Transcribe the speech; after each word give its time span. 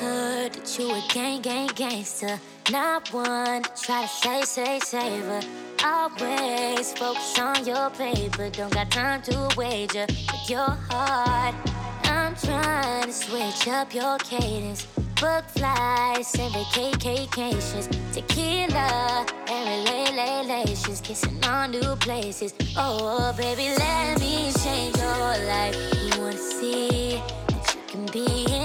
heard 0.00 0.52
that 0.54 0.78
you 0.78 0.90
a 0.90 1.02
gang, 1.12 1.42
gang, 1.42 1.70
gangster. 1.74 2.38
Not 2.70 3.12
one 3.12 3.62
to 3.62 3.70
try 3.82 4.02
to 4.02 4.08
say, 4.08 4.42
say, 4.42 4.78
savor. 4.80 5.40
Always 5.84 6.92
focus 6.92 7.38
on 7.38 7.66
your 7.66 7.90
paper. 7.90 8.50
Don't 8.50 8.72
got 8.72 8.90
time 8.90 9.22
to 9.22 9.48
wager 9.56 10.06
with 10.08 10.50
your 10.50 10.70
heart. 10.88 11.54
I'm 12.04 12.34
trying 12.36 13.06
to 13.06 13.12
switch 13.12 13.68
up 13.68 13.94
your 13.94 14.18
cadence. 14.18 14.86
Book 15.20 15.44
flights 15.48 16.38
and 16.38 16.52
vacations, 16.52 17.88
tequila 18.12 19.26
and 19.48 19.88
relations, 19.88 21.00
kissing 21.00 21.42
on 21.44 21.70
new 21.70 21.96
places. 21.96 22.52
Oh, 22.76 23.32
baby, 23.36 23.74
let 23.78 24.20
me 24.20 24.52
change 24.62 24.96
your 24.96 25.46
life. 25.46 25.76
You 25.94 26.20
wanna 26.20 26.36
see 26.36 27.22
that 27.48 27.74
you 27.74 27.80
can 27.86 28.06
be 28.06 28.55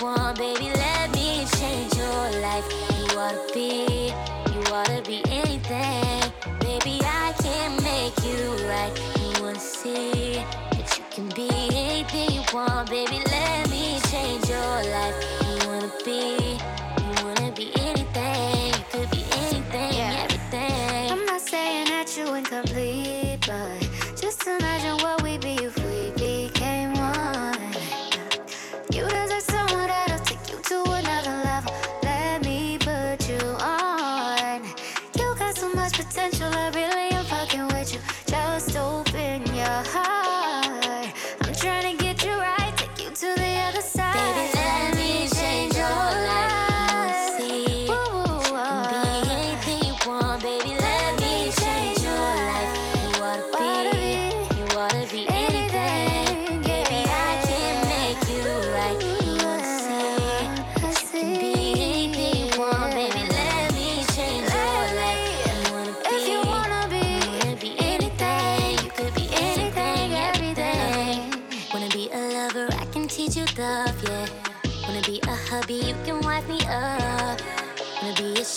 you 0.00 0.34
baby? 0.34 0.70
Let 0.74 1.10
me 1.12 1.44
change 1.58 1.94
your 1.94 2.40
life. 2.40 2.64
You 2.96 3.18
ought 3.18 3.32
to 3.32 3.54
be, 3.54 4.12
you 4.52 4.60
ought 4.72 4.86
to 4.86 5.02
be 5.06 5.22
anything, 5.30 6.32
baby. 6.60 7.00
I 7.02 7.34
can 7.42 7.82
make 7.82 8.14
you 8.24 8.52
right. 8.68 8.92
You 9.18 9.42
wanna 9.42 9.58
see 9.58 10.34
that 10.72 10.98
you 10.98 11.04
can 11.10 11.28
be 11.30 11.48
anything 11.74 12.30
you 12.30 12.42
want, 12.52 12.90
baby? 12.90 13.20
Let 13.26 13.70
me 13.70 13.98
change 14.10 14.48
your 14.48 14.82
life 14.94 15.16
You 15.42 15.68
wanna 15.68 15.90
be. 16.04 16.58
You 17.02 17.24
wanna 17.24 17.52
be 17.52 17.72
anything, 17.80 18.66
you 18.66 18.84
could 18.92 19.10
be 19.10 19.24
anything, 19.38 19.94
yeah. 19.94 20.24
everything. 20.24 21.10
I'm 21.10 21.24
not 21.26 21.40
saying 21.40 21.86
that 21.88 22.14
you're 22.16 22.36
incomplete, 22.36 23.38
but 23.46 23.88
just 24.20 24.46
imagine 24.46 25.02
what 25.02 25.22
we'd 25.22 25.40
be 25.40 25.56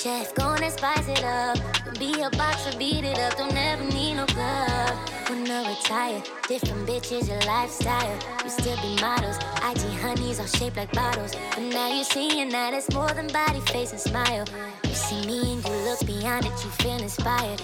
chef, 0.01 0.33
gonna 0.33 0.69
spice 0.71 1.07
it 1.07 1.23
up. 1.23 1.57
Be 1.99 2.21
a 2.21 2.29
boxer, 2.31 2.75
beat 2.77 3.03
it 3.03 3.19
up, 3.19 3.37
don't 3.37 3.55
ever 3.55 3.83
need 3.83 4.15
no 4.15 4.25
glove. 4.25 4.97
Wanna 5.29 5.63
retire, 5.69 6.23
different 6.47 6.87
bitches, 6.87 7.27
your 7.29 7.39
lifestyle. 7.41 8.17
You 8.43 8.49
still 8.49 8.77
be 8.81 8.99
models, 8.99 9.37
IG 9.63 9.93
honeys 10.01 10.39
all 10.39 10.47
shaped 10.47 10.77
like 10.77 10.91
bottles. 10.91 11.35
But 11.51 11.63
now 11.65 11.93
you're 11.93 12.03
seeing 12.03 12.49
that 12.49 12.73
it's 12.73 12.91
more 12.93 13.09
than 13.09 13.27
body, 13.27 13.59
face, 13.71 13.91
and 13.91 14.01
smile. 14.01 14.45
You 14.83 14.93
see 14.93 15.21
me 15.27 15.53
and 15.53 15.63
you 15.63 15.75
look 15.87 16.03
beyond 16.05 16.45
it, 16.45 16.53
you 16.63 16.71
feel 16.81 16.97
inspired. 16.97 17.61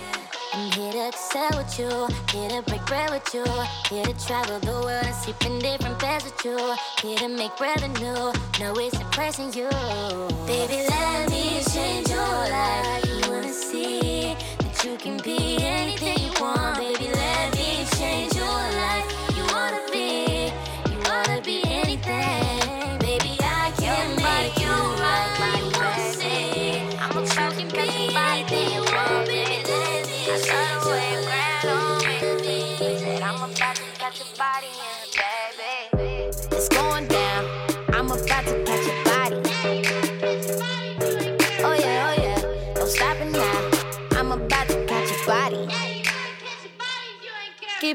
I'm 0.58 0.72
here 0.72 0.92
to 0.92 1.08
excel 1.10 1.52
with 1.56 1.78
you, 1.78 2.08
here 2.32 2.50
to 2.50 2.64
break 2.64 2.84
bread 2.88 3.12
with 3.12 3.32
you, 3.32 3.46
here 3.92 4.04
to 4.04 4.26
travel 4.26 4.60
the 4.60 4.72
world 4.72 5.06
and 5.06 5.14
sleep 5.14 5.46
in 5.46 5.60
different 5.60 6.00
beds 6.00 6.24
with 6.24 6.44
you, 6.44 6.58
here 7.00 7.18
to 7.20 7.28
make 7.28 7.60
revenue. 7.60 8.34
No, 8.60 8.74
it's 8.74 9.00
impressing 9.00 9.54
you. 9.54 9.70
Baby, 10.48 10.88
let 10.90 11.30
me 11.30 11.62
change 11.72 12.10
your 12.10 12.18
life. 12.18 13.06
You 13.06 13.32
wanna 13.32 13.54
see 13.54 14.36
that 14.58 14.84
you 14.84 14.98
can 14.98 15.18
be 15.18 15.60
anything 15.62 16.18
you 16.26 16.32
want, 16.42 16.80
baby. 16.80 17.17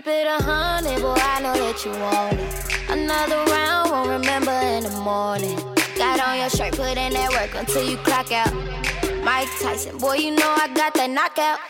Keep 0.02 0.14
it 0.14 0.26
a 0.26 0.42
hundred, 0.42 1.00
boy. 1.00 1.14
I 1.16 1.40
know 1.42 1.54
that 1.54 1.84
you 1.84 1.92
want 1.92 2.34
it. 2.34 2.90
Another 2.90 3.36
round, 3.52 3.90
won't 3.92 4.08
remember 4.08 4.50
in 4.50 4.82
the 4.82 4.90
morning. 5.00 5.56
Got 5.96 6.18
on 6.18 6.40
your 6.40 6.50
shirt, 6.50 6.72
put 6.72 6.98
in 6.98 7.12
that 7.12 7.30
work 7.30 7.54
until 7.54 7.88
you 7.88 7.96
clock 7.98 8.32
out. 8.32 8.52
Mike 9.22 9.46
Tyson, 9.60 9.98
boy, 9.98 10.14
you 10.14 10.34
know 10.34 10.56
I 10.58 10.66
got 10.74 10.94
that 10.94 11.08
knockout. 11.08 11.60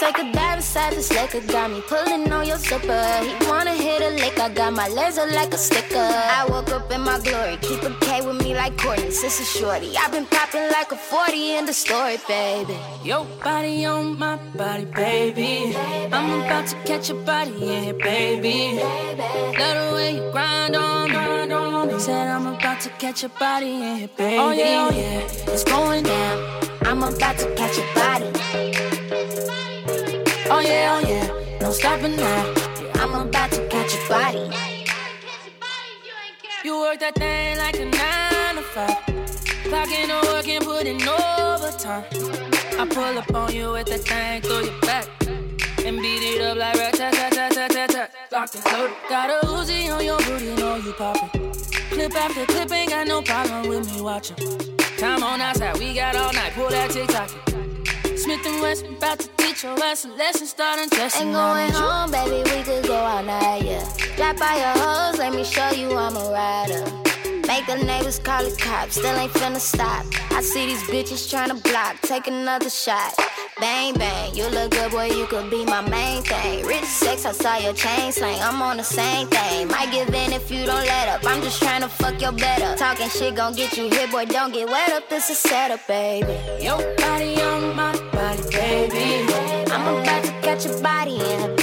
Take 0.00 0.18
a 0.18 0.32
dive 0.32 0.58
inside 0.58 0.92
this 0.92 1.10
liquor, 1.10 1.40
got 1.52 1.72
me 1.72 1.80
pulling 1.80 2.30
on 2.32 2.46
your 2.46 2.56
zipper. 2.58 3.02
He 3.24 3.34
wanna 3.48 3.74
hit 3.74 4.00
a 4.00 4.10
lick, 4.10 4.38
I 4.38 4.48
got 4.48 4.72
my 4.72 4.86
laser 4.88 5.26
like 5.26 5.52
a 5.52 5.58
sticker. 5.58 5.96
I 5.98 6.46
woke 6.48 6.70
up 6.70 6.92
in 6.92 7.00
my 7.00 7.18
glory, 7.18 7.56
keep 7.62 7.82
a 7.82 7.90
K 8.00 8.24
with 8.24 8.40
me 8.40 8.54
like 8.54 8.78
Courtney, 8.78 9.10
sister 9.10 9.42
shorty. 9.42 9.96
I've 9.98 10.12
been 10.12 10.26
popping 10.26 10.70
like 10.70 10.92
a 10.92 10.96
40 10.96 11.56
in 11.56 11.66
the 11.66 11.72
story, 11.72 12.16
baby. 12.28 12.76
Your 13.02 13.24
body 13.42 13.86
on 13.86 14.16
my 14.16 14.36
body, 14.56 14.84
baby. 14.84 15.76
I'm 16.12 16.42
about 16.42 16.68
to 16.68 16.76
catch 16.84 17.08
your 17.08 17.20
body 17.24 17.50
yeah, 17.58 17.90
baby. 17.92 18.78
Love 18.78 19.90
the 19.90 19.94
way 19.94 20.14
you 20.14 20.30
grind 20.30 20.76
on, 20.76 21.08
grind 21.08 21.52
on. 21.52 21.98
Said 21.98 22.28
I'm 22.28 22.46
about 22.46 22.80
to 22.82 22.90
catch 22.90 23.22
your 23.22 23.32
body 23.40 23.72
here, 23.72 24.08
baby. 24.16 24.38
Oh 24.38 24.52
yeah, 24.52 24.88
oh 24.88 24.96
yeah, 24.96 25.52
it's 25.52 25.64
going 25.64 26.04
down. 26.04 26.68
I'm 26.82 27.02
about 27.02 27.36
to 27.38 27.52
catch 27.56 27.76
your 27.76 27.94
body. 27.94 28.77
Oh 30.50 30.60
yeah, 30.60 30.96
oh 30.96 31.06
yeah, 31.06 31.58
no 31.60 31.70
stopping 31.70 32.16
now. 32.16 32.54
I'm 32.94 33.14
about 33.14 33.50
to 33.52 33.68
catch 33.68 33.94
your 33.94 34.08
body. 34.08 34.50
You 36.64 36.80
work 36.80 37.00
that 37.00 37.14
thing 37.16 37.58
like 37.58 37.76
a 37.76 37.84
nine 37.84 38.56
to 38.56 38.62
five. 38.62 38.96
Clocking 39.68 40.08
and 40.08 40.64
putting 40.64 41.02
overtime. 41.02 42.04
I 42.80 42.86
pull 42.88 43.18
up 43.18 43.34
on 43.34 43.54
you 43.54 43.72
with 43.72 43.88
that 43.88 44.00
thing 44.00 44.40
through 44.40 44.64
your 44.64 44.80
back. 44.80 45.06
And 45.84 46.00
beat 46.00 46.22
it 46.22 46.40
up 46.40 46.56
like 46.56 46.76
rat 46.76 46.94
tat 46.94 47.12
tat 47.12 47.32
tat 47.32 47.52
tat 47.52 47.70
tat 47.70 47.90
tat. 47.90 48.14
Locked 48.32 48.54
and 48.54 48.64
loaded. 48.72 48.96
Got 49.10 49.30
a 49.30 49.46
Uzi 49.48 49.94
on 49.94 50.02
your 50.02 50.18
booty, 50.18 50.54
know 50.56 50.76
you 50.76 50.94
poppin'. 50.94 51.52
Clip 51.90 52.14
after 52.14 52.46
clip, 52.46 52.72
ain't 52.72 52.90
got 52.90 53.06
no 53.06 53.20
problem 53.20 53.68
with 53.68 53.94
me 53.94 54.00
watching. 54.00 54.36
Time 54.96 55.22
on 55.22 55.42
outside, 55.42 55.76
we 55.78 55.92
got 55.92 56.16
all 56.16 56.32
night. 56.32 56.52
Pull 56.54 56.70
that 56.70 56.90
TikTok. 56.90 57.28
Smith 58.16 58.46
and 58.46 58.62
Wesson, 58.62 58.96
about 58.96 59.18
to 59.18 59.37
teach 59.58 59.64
your 59.64 59.84
ass 59.84 60.04
a 60.04 60.08
lesson, 60.08 60.46
start 60.46 60.78
undressing. 60.78 61.28
Ain't 61.28 61.34
going 61.34 61.72
home, 61.72 62.10
baby, 62.10 62.48
we 62.50 62.62
could 62.62 62.86
go 62.86 62.94
all 62.94 63.22
night, 63.22 63.64
yeah. 63.64 63.84
Drop 64.16 64.38
by 64.38 64.56
your 64.56 64.84
hoes, 64.84 65.18
let 65.18 65.32
me 65.34 65.44
show 65.44 65.70
you 65.70 65.92
I'm 65.96 66.16
a 66.16 66.30
rider. 66.30 67.07
Make 67.48 67.64
the 67.66 67.82
neighbors 67.82 68.18
call 68.18 68.44
the 68.44 68.54
cops, 68.60 68.96
still 68.96 69.16
ain't 69.16 69.32
finna 69.32 69.58
stop. 69.58 70.04
I 70.32 70.42
see 70.42 70.66
these 70.66 70.82
bitches 70.82 71.32
tryna 71.32 71.62
block, 71.62 71.98
take 72.02 72.26
another 72.26 72.68
shot. 72.68 73.14
Bang, 73.58 73.94
bang, 73.94 74.34
you 74.36 74.46
look 74.48 74.72
good, 74.72 74.90
boy, 74.90 75.06
you 75.06 75.24
could 75.24 75.50
be 75.50 75.64
my 75.64 75.80
main 75.80 76.22
thing. 76.22 76.66
Rich 76.66 76.84
sex, 76.84 77.24
I 77.24 77.32
saw 77.32 77.56
your 77.56 77.72
chain 77.72 78.12
slang, 78.12 78.38
I'm 78.42 78.60
on 78.60 78.76
the 78.76 78.84
same 78.84 79.28
thing. 79.28 79.66
Might 79.68 79.90
give 79.90 80.08
in 80.08 80.34
if 80.34 80.50
you 80.50 80.66
don't 80.66 80.84
let 80.84 81.08
up, 81.08 81.24
I'm 81.24 81.40
just 81.40 81.62
tryna 81.62 81.88
fuck 81.88 82.20
your 82.20 82.32
better. 82.32 82.76
Talking 82.76 83.08
shit 83.08 83.34
gon' 83.34 83.54
get 83.54 83.78
you 83.78 83.88
hit, 83.88 84.10
boy, 84.10 84.26
don't 84.26 84.52
get 84.52 84.68
wet 84.68 84.92
up, 84.92 85.08
this 85.08 85.30
is 85.30 85.38
setup, 85.38 85.80
baby. 85.88 86.36
Your 86.62 86.76
body 86.96 87.40
on 87.40 87.74
my 87.74 87.92
body, 88.12 88.42
baby. 88.50 89.32
I'm 89.72 90.02
about 90.02 90.22
to 90.22 90.32
catch 90.42 90.66
your 90.66 90.78
body 90.82 91.14
in 91.14 91.40
her, 91.40 91.57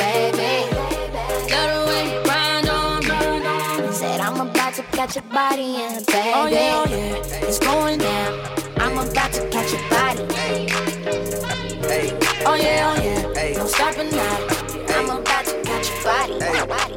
catch 4.96 5.16
your 5.16 5.24
body 5.26 5.76
in 5.76 6.04
baby. 6.06 6.32
Oh 6.34 6.48
yeah, 6.48 6.84
oh 6.86 6.90
yeah, 6.90 7.46
it's 7.46 7.60
going 7.60 8.00
down. 8.00 8.40
I'm 8.78 8.98
about 8.98 9.34
to 9.34 9.50
catch 9.50 9.74
your 9.74 9.90
body. 9.90 10.34
Hey, 10.34 12.18
Oh 12.46 12.56
yeah, 12.56 12.96
oh 12.96 13.04
yeah, 13.04 13.58
no 13.58 13.68
stopping 13.68 14.10
now. 14.12 14.48
I'm 14.96 15.10
about 15.10 15.46
to 15.46 15.62
catch 15.64 15.90
your 15.90 16.68
body. 16.68 16.96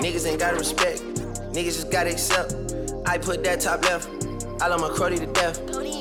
Niggas 0.00 0.26
ain't 0.26 0.38
gotta 0.38 0.56
respect, 0.56 1.02
niggas 1.52 1.74
just 1.74 1.90
gotta 1.90 2.10
accept. 2.10 2.54
I 3.06 3.18
put 3.18 3.42
that 3.42 3.60
top 3.60 3.84
left, 3.86 4.08
I 4.62 4.68
love 4.68 4.80
my 4.80 4.88
cruddy 4.88 5.18
to 5.18 5.26
death. 5.26 5.58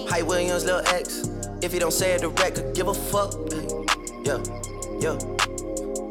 Hype 0.09 0.27
Williams, 0.27 0.65
Lil 0.65 0.85
X. 0.87 1.27
If 1.63 1.73
he 1.73 1.79
don't 1.79 1.93
say 1.93 2.11
it 2.13 2.21
direct, 2.21 2.55
could 2.57 2.75
give 2.75 2.87
a 2.87 2.93
fuck. 2.93 3.33
Yeah, 4.23 4.43
yeah. 4.99 5.17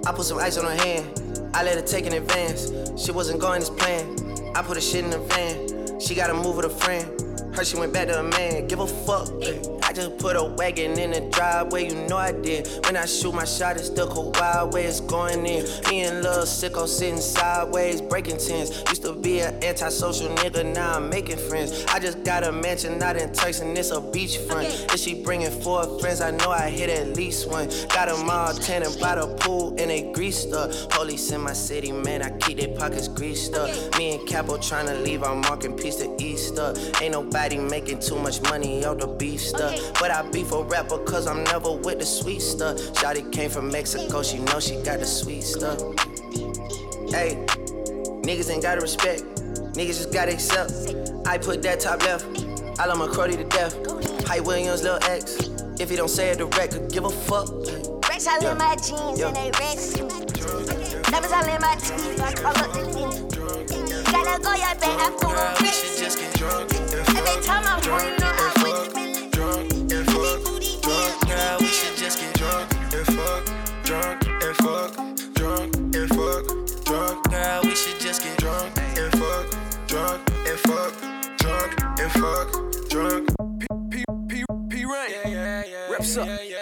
I 0.06 0.12
put 0.12 0.25
some 0.25 0.38
ice 0.38 0.59
on 0.59 0.65
her 0.65 0.82
hand. 0.85 1.50
I 1.55 1.62
let 1.62 1.77
her 1.77 1.82
take 1.82 2.06
in 2.06 2.15
advance. 2.15 2.73
She 3.00 3.12
wasn't 3.12 3.41
going 3.41 3.62
as 3.62 3.71
planned. 3.71 4.39
I 4.55 4.62
put 4.62 4.76
a 4.76 4.81
shit 4.81 5.05
in 5.05 5.11
the 5.11 5.19
van. 5.19 6.00
She 6.00 6.14
gotta 6.14 6.35
move 6.35 6.56
with 6.56 6.67
a 6.67 6.70
friend. 6.70 7.30
Heard 7.55 7.67
she 7.67 7.77
went 7.77 7.93
back 7.93 8.09
to 8.09 8.19
a 8.19 8.23
man, 8.23 8.67
give 8.67 8.81
a 8.81 8.87
fuck. 8.87 9.29
I 9.82 9.93
just 9.93 10.19
put 10.19 10.37
a 10.37 10.44
wagon 10.44 10.99
in 10.99 11.12
the 11.12 11.21
driveway, 11.31 11.88
you 11.88 11.94
know 12.09 12.17
I 12.17 12.32
did. 12.32 12.69
When 12.85 12.97
I 12.97 13.06
shoot 13.06 13.35
my 13.35 13.44
shot, 13.44 13.77
it's 13.77 13.91
the 13.91 14.06
wild 14.06 14.75
way 14.75 14.85
it's 14.85 15.00
going 15.00 15.47
in. 15.47 15.65
Me 15.88 16.03
and 16.03 16.23
Lil 16.23 16.43
Sicko 16.43 16.87
sitting 16.87 17.19
sideways, 17.19 18.00
breaking 18.00 18.38
tens. 18.38 18.82
Used 18.88 19.03
to 19.03 19.12
be 19.12 19.41
an 19.41 19.62
antisocial 19.62 20.29
nigga, 20.37 20.65
now 20.75 20.97
I'm 20.97 21.09
making 21.09 21.38
friends. 21.38 21.85
I 21.88 21.99
just 21.99 22.25
got 22.25 22.44
a 22.44 22.53
mansion 22.53 23.03
out 23.03 23.17
in 23.17 23.32
Turks 23.32 23.61
and 23.61 23.77
it's 23.77 23.91
a 23.91 24.00
beachfront. 24.00 24.94
If 24.94 25.00
she 25.00 25.23
bringing 25.23 25.50
four 25.50 26.00
friends, 26.00 26.21
I 26.21 26.31
know 26.32 26.50
I 26.50 26.71
hit 26.71 26.91
at 26.91 27.17
least 27.17 27.49
one. 27.49 27.69
Got 27.88 28.09
them 28.09 28.29
all 28.29 28.55
tanning 28.55 28.99
by 29.00 29.17
the 29.17 29.27
pool 29.41 29.71
and 29.79 29.91
they 29.91 30.11
greased 30.12 30.53
up. 30.53 30.73
Police 30.91 31.31
in 31.32 31.41
my 31.43 31.53
city, 31.53 31.93
man, 31.93 32.23
I 32.23 32.31
keep 32.38 32.59
their 32.59 32.77
pockets 32.77 33.09
greased 33.09 33.55
up. 33.55 33.71
Me 33.99 34.17
and 34.17 34.29
Capo 34.29 34.59
trying 34.59 34.87
to 34.87 34.94
leave 34.94 35.23
our 35.23 35.35
mark 35.37 35.61
marking 35.61 35.77
piece 35.77 35.97
to 35.97 36.09
Easter. 36.23 36.73
Ain't 37.03 37.12
nobody 37.12 37.30
Nobody 37.32 37.59
making 37.59 38.00
too 38.00 38.19
much 38.19 38.43
money 38.43 38.85
out 38.85 38.99
the 38.99 39.06
beef 39.06 39.41
stuff. 39.41 39.73
Okay. 39.73 39.93
But 40.00 40.11
I 40.11 40.29
be 40.31 40.43
for 40.43 40.65
rapper 40.65 40.99
cause 40.99 41.29
I'm 41.29 41.44
never 41.44 41.71
with 41.71 42.00
the 42.00 42.05
sweet 42.05 42.43
stuff. 42.43 42.77
Shotty 42.94 43.31
came 43.31 43.49
from 43.49 43.71
Mexico, 43.71 44.21
she 44.25 44.38
know 44.38 44.59
she 44.59 44.82
got 44.82 44.99
the 44.99 45.06
sweet 45.06 45.43
stuff. 45.43 45.79
Hey, 47.15 47.38
niggas 48.27 48.50
ain't 48.50 48.65
gotta 48.65 48.81
respect. 48.81 49.23
Niggas 49.77 49.99
just 49.99 50.12
gotta 50.12 50.32
accept. 50.32 50.73
I 51.25 51.38
put 51.38 51.62
that 51.62 51.79
top 51.79 52.03
left. 52.03 52.27
I 52.81 52.87
love 52.87 52.99
my 52.99 53.06
cruddy 53.06 53.37
to 53.37 53.44
death. 53.44 53.77
Hype 54.27 54.44
Williams, 54.44 54.82
Lil 54.82 54.99
X. 55.03 55.50
If 55.79 55.88
he 55.88 55.94
don't 55.94 56.09
say 56.09 56.31
it 56.31 56.38
direct, 56.38 56.73
could 56.73 56.91
give 56.91 57.05
a 57.05 57.11
fuck. 57.11 57.49
Racks 58.09 58.27
I 58.27 58.41
yeah. 58.41 58.50
in 58.50 58.59
my 58.59 58.75
jeans 58.75 59.21
yeah. 59.21 59.29
and 59.29 59.37
they 59.37 59.77
too. 59.77 60.09
Numbers 61.12 61.31
in 61.31 61.61
my 61.62 61.77
teeth, 61.77 62.21
I 62.21 62.32
call 62.35 62.59
up 62.59 62.73
the 62.73 63.31
team. 63.31 63.39
Gotta 64.10 64.42
go, 64.42 64.52
yeah, 64.54 64.74
babe, 64.74 64.98
I'm 64.98 65.12
full 65.18 65.30
of 65.30 65.60
rich. 65.60 65.78
Every 66.02 67.36
time 67.42 67.64
I'm 67.66 67.82
you 67.82 67.90
know 68.18 68.30
I'm 68.30 69.30
Drunk 69.30 69.72
and 69.92 70.06
fuck, 70.10 70.42
drunk, 70.82 71.28
girl, 71.28 71.56
we 71.60 71.66
should 71.66 71.96
just 71.96 72.18
get 72.20 72.34
drunk 72.34 72.72
and 72.92 73.06
fuck, 73.06 73.42
drunk 73.84 74.26
and 74.26 74.56
fuck, 74.56 74.90
drunk 75.34 75.76
and 75.76 76.08
fuck, 76.08 76.44
drunk, 76.84 77.30
girl, 77.30 77.60
we 77.62 77.74
should 77.74 78.00
just 78.00 78.22
get 78.22 78.36
drunk 78.38 78.76
and 78.78 79.12
fuck, 79.18 79.46
drunk 79.86 80.20
and 80.46 80.58
fuck, 80.58 80.92
drunk 81.38 81.80
and 82.00 82.12
fuck, 82.12 82.48
drunk. 82.88 83.28
P 83.90 84.04
P 84.28 84.44
P 84.68 84.84
Rain, 84.84 85.10
yeah 85.10 85.28
yeah 85.28 85.62
yeah, 85.66 85.90
reps 85.92 86.16
up. 86.16 86.26
Yeah, 86.26 86.38
yeah, 86.42 86.50
yeah. 86.50 86.59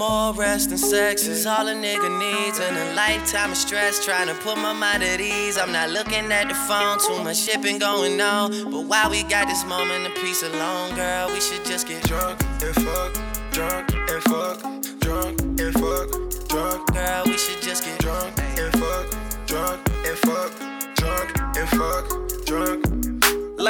More 0.00 0.32
rest 0.32 0.70
and 0.70 0.80
sex 0.80 1.26
is 1.26 1.44
all 1.44 1.68
a 1.68 1.74
nigga 1.74 2.08
needs. 2.18 2.58
And 2.58 2.74
a 2.74 2.94
lifetime 2.94 3.50
of 3.50 3.56
stress 3.58 4.02
trying 4.02 4.28
to 4.28 4.34
put 4.36 4.56
my 4.56 4.72
mind 4.72 5.02
at 5.02 5.20
ease. 5.20 5.58
I'm 5.58 5.72
not 5.72 5.90
looking 5.90 6.32
at 6.32 6.48
the 6.48 6.54
phone, 6.54 6.98
too 6.98 7.22
much 7.22 7.36
shipping 7.36 7.78
going 7.78 8.18
on. 8.18 8.70
But 8.70 8.86
while 8.86 9.10
we 9.10 9.24
got 9.24 9.46
this 9.46 9.62
moment 9.66 10.06
of 10.06 10.14
peace 10.14 10.42
alone, 10.42 10.94
girl, 10.94 11.28
we 11.28 11.38
should 11.38 11.66
just 11.66 11.86
get 11.86 12.02
drunk 12.04 12.40
and 12.62 12.74
fuck, 12.76 13.12
drunk 13.52 13.92
and 13.92 14.22
fuck, 14.22 14.62
drunk 15.00 15.38
and 15.60 15.74
fuck, 15.74 16.48
drunk. 16.48 16.94
Girl, 16.94 17.24
we 17.26 17.36
should 17.36 17.60
just 17.60 17.84
get 17.84 17.98
drunk 17.98 18.09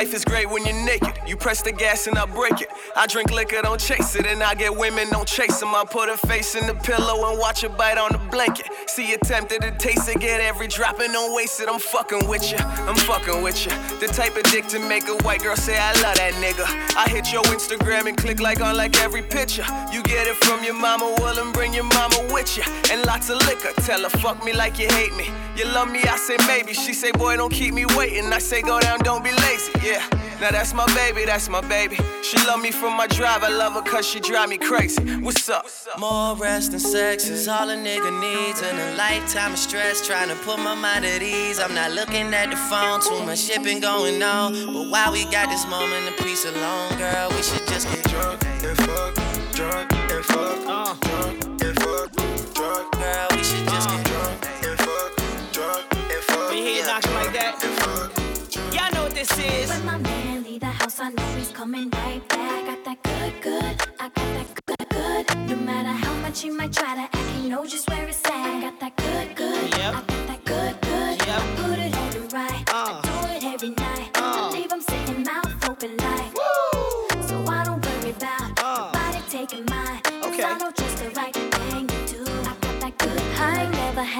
Life 0.00 0.14
is 0.14 0.24
great 0.24 0.48
when 0.48 0.64
you're 0.64 0.82
naked. 0.86 1.12
You 1.26 1.36
press 1.36 1.60
the 1.60 1.72
gas 1.72 2.06
and 2.06 2.16
I 2.16 2.24
break 2.24 2.62
it. 2.62 2.68
I 2.96 3.06
drink 3.06 3.30
liquor, 3.32 3.60
don't 3.60 3.78
chase 3.78 4.16
it. 4.16 4.24
And 4.24 4.42
I 4.42 4.54
get 4.54 4.74
women, 4.74 5.10
don't 5.10 5.28
chase 5.28 5.60
them. 5.60 5.74
I 5.74 5.84
put 5.84 6.08
her 6.08 6.16
face 6.16 6.54
in 6.54 6.66
the 6.66 6.72
pillow 6.72 7.28
and 7.28 7.38
watch 7.38 7.60
her 7.60 7.68
bite 7.68 7.98
on 7.98 8.12
the 8.12 8.18
blanket. 8.30 8.66
See 8.86 9.10
you 9.10 9.18
tempted 9.18 9.60
to 9.60 9.70
taste 9.72 10.08
it, 10.08 10.18
get 10.18 10.40
every 10.40 10.68
drop 10.68 11.00
and 11.00 11.12
don't 11.12 11.34
waste 11.36 11.60
it. 11.60 11.68
I'm 11.68 11.78
fucking 11.78 12.26
with 12.30 12.50
you, 12.50 12.56
I'm 12.88 12.96
fucking 12.96 13.42
with 13.42 13.66
you. 13.66 13.72
The 14.00 14.06
type 14.06 14.38
of 14.38 14.44
dick 14.44 14.68
to 14.68 14.78
make 14.78 15.06
a 15.06 15.16
white 15.22 15.42
girl 15.42 15.54
say, 15.54 15.76
I 15.78 15.92
love 16.00 16.16
that 16.16 16.32
nigga. 16.40 16.64
I 16.96 17.06
hit 17.10 17.30
your 17.30 17.42
Instagram 17.52 18.06
and 18.06 18.16
click 18.16 18.40
like 18.40 18.62
on 18.62 18.78
like 18.78 18.98
every 19.02 19.22
picture. 19.22 19.66
You 19.92 20.02
get 20.02 20.26
it 20.26 20.36
from 20.44 20.64
your 20.64 20.74
mama, 20.80 21.14
well, 21.18 21.38
and 21.38 21.52
bring 21.52 21.74
your 21.74 21.84
mama 21.84 22.26
with 22.32 22.56
you. 22.56 22.62
And 22.90 23.04
lots 23.04 23.28
of 23.28 23.36
liquor, 23.46 23.72
tell 23.82 24.02
her, 24.02 24.08
fuck 24.08 24.42
me 24.46 24.54
like 24.54 24.78
you 24.78 24.88
hate 24.88 25.14
me. 25.14 25.28
You 25.56 25.66
love 25.66 25.90
me, 25.90 26.00
I 26.04 26.16
say 26.16 26.36
maybe. 26.46 26.72
She 26.72 26.94
say, 26.94 27.12
boy, 27.12 27.36
don't 27.36 27.52
keep 27.52 27.74
me 27.74 27.84
waiting. 27.96 28.32
I 28.32 28.38
say, 28.38 28.62
go 28.62 28.80
down, 28.80 29.00
don't 29.00 29.22
be 29.22 29.32
lazy. 29.32 29.72
Yeah, 29.82 29.89
now 30.40 30.50
that's 30.50 30.72
my 30.74 30.86
baby, 30.94 31.24
that's 31.24 31.48
my 31.48 31.60
baby. 31.62 31.96
She 32.22 32.36
love 32.46 32.60
me 32.60 32.70
from 32.70 32.96
my 32.96 33.06
drive, 33.06 33.42
I 33.42 33.48
love 33.48 33.72
her 33.74 33.82
cause 33.82 34.06
she 34.06 34.20
drive 34.20 34.48
me 34.48 34.58
crazy. 34.58 35.02
What's 35.16 35.48
up? 35.48 35.66
More 35.98 36.36
rest 36.36 36.72
and 36.72 36.80
sex 36.80 37.28
is 37.28 37.48
all 37.48 37.68
a 37.70 37.76
nigga 37.76 38.10
needs. 38.20 38.62
And 38.62 38.78
a 38.78 38.96
lifetime 38.96 39.52
of 39.52 39.58
stress 39.58 40.06
trying 40.06 40.28
to 40.28 40.36
put 40.36 40.58
my 40.58 40.74
mind 40.74 41.04
at 41.04 41.22
ease. 41.22 41.58
I'm 41.58 41.74
not 41.74 41.92
looking 41.92 42.32
at 42.34 42.50
the 42.50 42.56
phone, 42.56 43.00
too 43.00 43.24
much 43.24 43.38
shipping 43.38 43.80
going 43.80 44.22
on. 44.22 44.52
But 44.66 44.90
while 44.90 45.12
we 45.12 45.24
got 45.30 45.48
this 45.48 45.66
moment 45.66 46.08
of 46.08 46.16
peace 46.18 46.44
alone, 46.44 46.96
girl, 46.98 47.30
we 47.30 47.42
should 47.42 47.66
just 47.66 47.88
get 47.90 48.04
drunk 48.04 48.44
and 48.44 48.76
fuck, 48.78 49.14
drunk 49.52 49.92
and 49.92 50.24
fuck, 50.24 50.58
uh. 50.66 50.94
drunk 50.94 51.62
and 51.62 51.78
fuck, 51.80 52.54
drunk. 52.54 52.92
Girl, 52.92 53.29
When 59.70 59.84
my 59.86 59.98
man 59.98 60.42
leave 60.42 60.60
the 60.62 60.66
house, 60.66 60.98
I 60.98 61.10
know 61.10 61.30
he's 61.38 61.52
coming 61.52 61.90
right 61.90 62.28
back. 62.28 62.66
Got 62.66 62.84
that 62.86 63.02
good, 63.04 63.34
good. 63.40 63.76
I 64.00 64.08
got 64.08 64.28
that 64.36 64.48
good, 64.66 64.88
good. 64.88 65.48
No 65.48 65.56
matter 65.70 65.94
how 66.04 66.12
much 66.22 66.42
he 66.42 66.50
might 66.50 66.72
try 66.72 66.96
to 66.96 67.02
act, 67.02 67.30
he 67.36 67.48
knows 67.48 67.70
just 67.70 67.88
where 67.88 68.04
it's 68.08 68.24
at. 68.26 68.32
I 68.32 68.60
got 68.62 68.80
that 68.80 68.96
good, 68.96 69.36
good. 69.36 69.70
Yep. 69.78 69.94
I 69.94 70.00
got 70.00 70.26
that 70.30 70.44
good, 70.44 70.74
good. 70.80 71.18
Yep. 71.24 71.40
I 71.40 71.54
put 71.62 71.78
it 71.78 71.96
on 71.96 72.10
the 72.10 72.22
right. 72.36 72.64
Uh. 72.68 72.88
I 72.90 73.00
do 73.06 73.46
it 73.46 73.54
every 73.54 73.70
night. 73.70 74.10
Uh. 74.16 74.50
I 74.50 74.50
leave 74.50 74.72
him 74.72 74.80
sitting 74.80 75.22
mouth 75.22 75.68
open 75.70 75.96
like. 75.98 76.19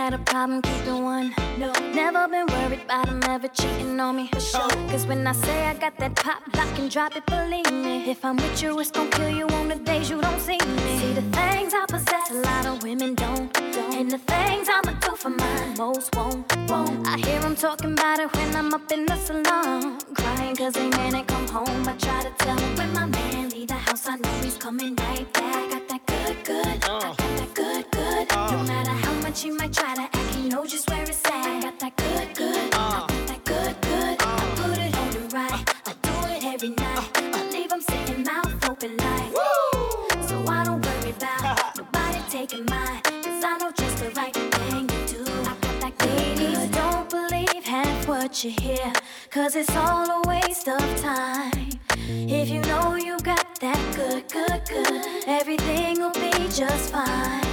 Had 0.00 0.14
a 0.14 0.18
problem 0.32 0.62
keeping 0.62 1.04
one. 1.04 1.34
No, 1.58 1.70
never 1.92 2.26
been 2.26 2.46
worried 2.54 2.82
about 2.84 3.06
him 3.06 3.22
ever 3.24 3.48
cheating 3.48 4.00
on 4.00 4.16
me 4.16 4.28
for 4.32 4.40
sure. 4.40 4.74
Cause 4.90 5.04
when 5.06 5.26
I 5.26 5.32
say 5.32 5.66
I 5.66 5.74
got 5.74 5.94
that 5.98 6.14
pop, 6.16 6.40
lock 6.56 6.72
and 6.78 6.90
drop 6.90 7.16
it, 7.16 7.26
believe 7.26 7.70
me. 7.70 8.10
If 8.10 8.24
I'm 8.24 8.36
with 8.36 8.62
you, 8.62 8.80
it's 8.80 8.90
gon' 8.90 9.10
kill 9.10 9.28
you 9.28 9.46
on 9.58 9.68
the 9.68 9.76
days 9.76 10.08
you 10.08 10.18
don't 10.22 10.40
see 10.40 10.60
me. 10.72 10.98
See 11.00 11.12
the 11.20 11.26
things 11.38 11.74
I 11.80 11.84
possess, 11.86 12.30
a 12.30 12.34
lot 12.48 12.64
of 12.70 12.82
women 12.82 13.14
don't. 13.14 13.52
don't. 13.52 13.94
And 13.98 14.10
the 14.10 14.22
things 14.32 14.68
I'ma 14.76 14.92
do 15.06 15.12
for 15.16 15.32
mine, 15.42 15.74
most 15.76 16.16
won't. 16.16 16.44
won't. 16.70 17.06
I 17.06 17.18
hear 17.18 17.40
them 17.40 17.54
talking 17.54 17.92
about 17.92 18.20
it 18.20 18.34
when 18.34 18.56
I'm 18.56 18.72
up 18.72 18.90
in 18.90 19.04
the 19.04 19.16
salon. 19.16 19.98
Crying 20.14 20.56
cause 20.56 20.72
they 20.72 20.88
man 20.88 21.14
ain't 21.14 21.28
come 21.28 21.48
home. 21.48 21.88
I 21.92 21.94
try 22.06 22.22
to 22.22 22.32
tell 22.42 22.56
them 22.56 22.72
when 22.78 22.90
my 22.94 23.06
man 23.06 23.50
leave 23.50 23.68
the 23.68 23.80
house, 23.86 24.06
I 24.08 24.16
know 24.16 24.36
he's 24.44 24.56
coming 24.56 24.94
right 24.96 25.30
back. 25.34 25.70
Got 25.72 25.88
that 25.88 26.02
good, 26.06 26.36
good. 26.44 26.84
Uh. 26.88 26.96
I 26.96 27.00
got 27.00 27.16
that 27.18 27.54
good, 27.54 27.90
good. 27.90 28.09
Uh. 28.32 28.50
No 28.52 28.62
matter 28.64 28.90
how 28.90 29.12
much 29.22 29.44
you 29.44 29.56
might 29.56 29.72
try 29.72 29.94
to 29.94 30.02
act, 30.02 30.34
he 30.34 30.48
know 30.48 30.64
just 30.64 30.88
where 30.90 31.02
it's 31.02 31.24
at. 31.26 31.46
I 31.46 31.60
got 31.60 31.78
that 31.80 31.96
good, 31.96 32.34
good. 32.34 32.74
Uh. 32.74 32.78
I 32.78 33.06
got 33.08 33.26
that 33.28 33.44
good, 33.44 33.80
good. 33.82 34.22
Uh. 34.22 34.26
I 34.26 34.44
put 34.56 34.78
it 34.78 34.96
on 34.96 35.10
the 35.10 35.36
right. 35.36 35.74
I 35.86 35.92
do 36.02 36.14
it 36.34 36.44
every 36.44 36.70
night. 36.70 37.10
I 37.16 37.50
leave 37.50 37.72
him 37.72 37.80
sitting 37.80 38.24
mouth 38.24 38.68
open 38.68 38.96
like. 38.96 39.32
Woo! 39.32 40.28
So 40.28 40.44
I 40.48 40.64
don't 40.64 40.84
worry 40.84 41.10
about 41.10 41.76
nobody 41.78 42.20
taking 42.28 42.64
mine. 42.66 43.00
Cause 43.02 43.44
I 43.44 43.58
know 43.58 43.70
just 43.72 43.96
the 43.98 44.10
right 44.10 44.34
thing 44.34 44.86
to 44.86 45.14
do. 45.14 45.22
I 45.42 45.56
got 45.60 45.80
that 45.82 45.98
good. 45.98 46.38
Ladies, 46.38 46.70
don't 46.70 47.10
believe 47.10 47.64
half 47.64 48.08
what 48.08 48.44
you 48.44 48.50
hear. 48.50 48.92
Cause 49.30 49.56
it's 49.56 49.74
all 49.76 50.08
a 50.08 50.28
waste 50.28 50.68
of 50.68 51.00
time. 51.00 51.70
If 52.12 52.48
you 52.48 52.60
know 52.62 52.96
you 52.96 53.18
got 53.20 53.58
that 53.60 53.80
good, 53.94 54.28
good, 54.32 54.62
good, 54.68 55.24
everything 55.26 56.00
will 56.00 56.12
be 56.12 56.30
just 56.48 56.90
fine. 56.90 57.49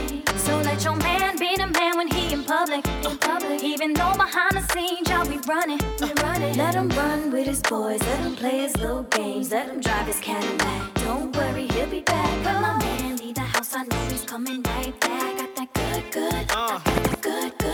So 0.47 0.57
let 0.59 0.81
your 0.81 0.95
man 0.95 1.37
be 1.37 1.57
the 1.57 1.67
man 1.67 1.97
when 1.97 2.07
he 2.07 2.31
in 2.31 2.41
public. 2.45 2.87
In 3.05 3.17
public. 3.17 3.61
Even 3.61 3.93
though 3.93 4.13
behind 4.13 4.53
the 4.55 4.63
scenes 4.71 5.09
y'all 5.09 5.27
be 5.27 5.39
running. 5.45 5.81
Running. 6.23 6.55
Let 6.55 6.73
him 6.73 6.87
run 7.01 7.31
with 7.31 7.47
his 7.47 7.61
boys. 7.61 7.99
Let 7.99 8.19
him 8.19 8.33
play 8.33 8.59
his 8.59 8.77
little 8.77 9.03
games. 9.03 9.51
Let 9.51 9.67
him 9.67 9.81
drive 9.81 10.07
his 10.07 10.21
Cadillac. 10.21 10.93
Don't 11.03 11.35
worry, 11.35 11.67
he'll 11.67 11.87
be 11.87 11.99
back. 11.99 12.45
When 12.45 12.61
my 12.61 12.77
man 12.79 13.17
leave 13.17 13.35
the 13.35 13.41
house, 13.41 13.75
I 13.75 13.83
know 13.83 14.03
he's 14.09 14.23
coming 14.23 14.63
right 14.63 14.97
back. 15.01 15.37
Got 15.37 15.55
that 15.57 15.73
good, 15.73 16.11
good. 16.11 16.45
Uh, 16.51 16.79
got 16.79 16.85
that 16.85 17.21
good, 17.21 17.57
good. 17.57 17.66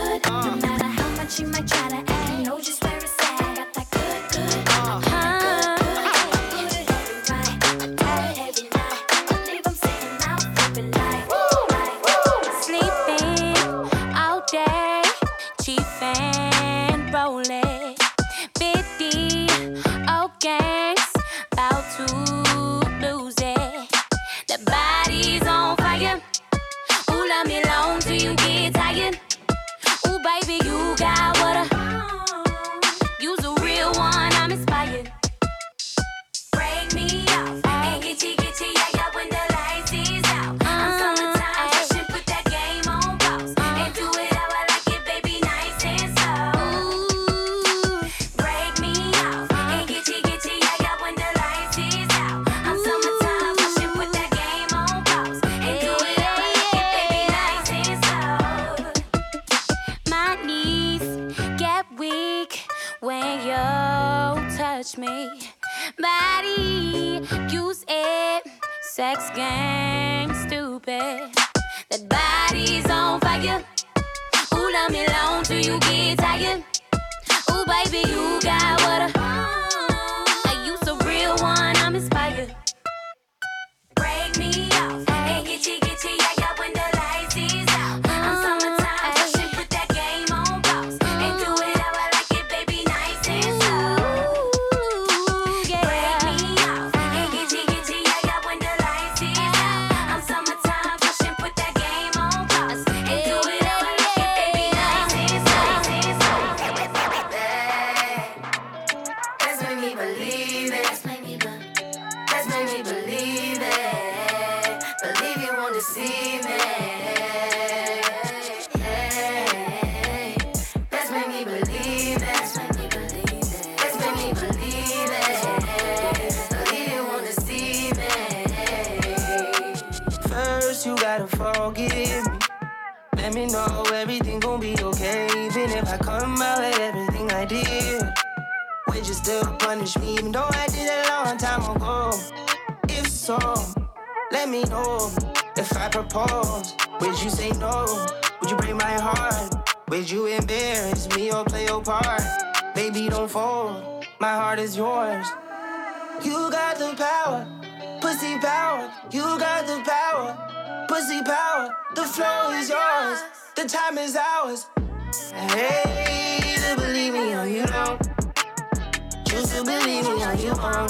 on 170.34 170.42
your 170.42 170.60
own. 170.60 170.88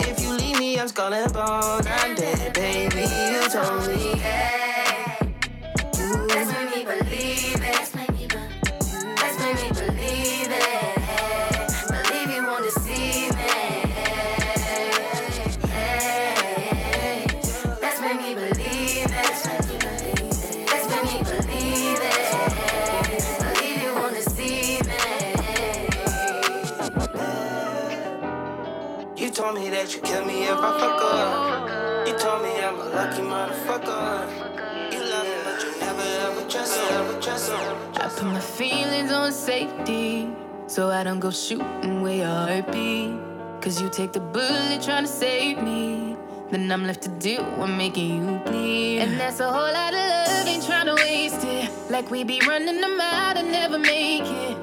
If 0.00 0.20
you 0.22 0.32
leave 0.32 0.58
me, 0.58 0.78
I'm 0.78 0.88
skull 0.88 1.12
and 1.12 1.32
bone. 1.32 1.86
I'm 1.86 2.14
dead, 2.14 2.52
baby. 2.52 3.02
You 3.32 3.48
told 3.48 3.86
me, 3.88 4.18
hey, 4.18 5.16
you 5.98 6.26
made 6.28 6.70
me 6.74 6.84
believe 6.84 7.62
it. 7.62 7.79
Shooting 29.56 30.26
where 30.26 30.44
your 30.44 30.56
heart 30.56 31.66
beat. 31.66 31.70
Cause 31.70 32.08
you 32.08 32.18
told 32.18 32.42
me 32.42 32.62
I'm 32.62 32.74
a 32.78 32.84
lucky 32.84 33.22
motherfucker. 33.22 34.92
You 34.92 35.00
love 35.00 35.26
me, 35.26 35.36
but 35.44 35.62
you 35.62 35.80
never 35.80 36.02
ever 36.26 36.44
trust 36.48 37.50
me. 37.50 37.56
I 37.96 38.08
put 38.08 38.24
my 38.24 38.40
feelings 38.40 39.12
on 39.12 39.32
safety, 39.32 40.28
so 40.66 40.90
I 40.90 41.02
don't 41.04 41.20
go 41.20 41.30
shooting 41.30 42.02
with 42.02 42.18
your 42.18 42.28
R.P. 42.28 43.18
'Cause 43.60 43.80
you 43.80 43.88
take 43.90 44.12
the 44.12 44.20
bullet 44.20 44.82
trying 44.82 45.04
to 45.04 45.10
save 45.10 45.62
me. 45.62 46.16
Then 46.50 46.70
I'm 46.72 46.86
left 46.86 47.02
to 47.02 47.10
do 47.10 47.36
what 47.58 47.68
making 47.68 48.08
you 48.16 48.38
bleed. 48.46 49.00
And 49.00 49.20
that's 49.20 49.40
a 49.40 49.50
whole 49.52 49.72
lot 49.72 49.94
of 49.94 50.00
love, 50.00 50.46
ain't 50.48 50.64
trying 50.64 50.86
to 50.86 50.94
waste 50.94 51.44
it. 51.44 51.70
Like 51.90 52.10
we 52.10 52.24
be 52.24 52.40
running 52.46 52.80
them 52.80 53.00
out 53.00 53.36
and 53.36 53.52
never 53.52 53.78
make 53.78 54.26
it. 54.46 54.56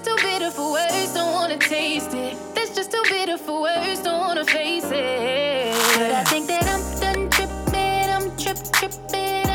Just 0.00 0.16
too 0.16 0.26
bitter 0.26 0.50
for 0.50 0.72
words, 0.72 1.12
don't 1.12 1.34
wanna 1.34 1.58
taste 1.58 2.14
it. 2.14 2.34
That's 2.54 2.74
just 2.74 2.90
too 2.90 3.02
bitter 3.10 3.36
for 3.36 3.60
words, 3.60 4.00
don't 4.00 4.18
wanna 4.18 4.46
face 4.46 4.86
it. 4.86 5.74
But 5.98 6.12
I 6.12 6.24
think 6.24 6.46
that 6.46 6.64
I'm 6.64 6.82
done 7.00 7.28
tripping, 7.28 8.08
I'm 8.08 8.34
trip 8.38 8.56
tripping, 8.72 9.49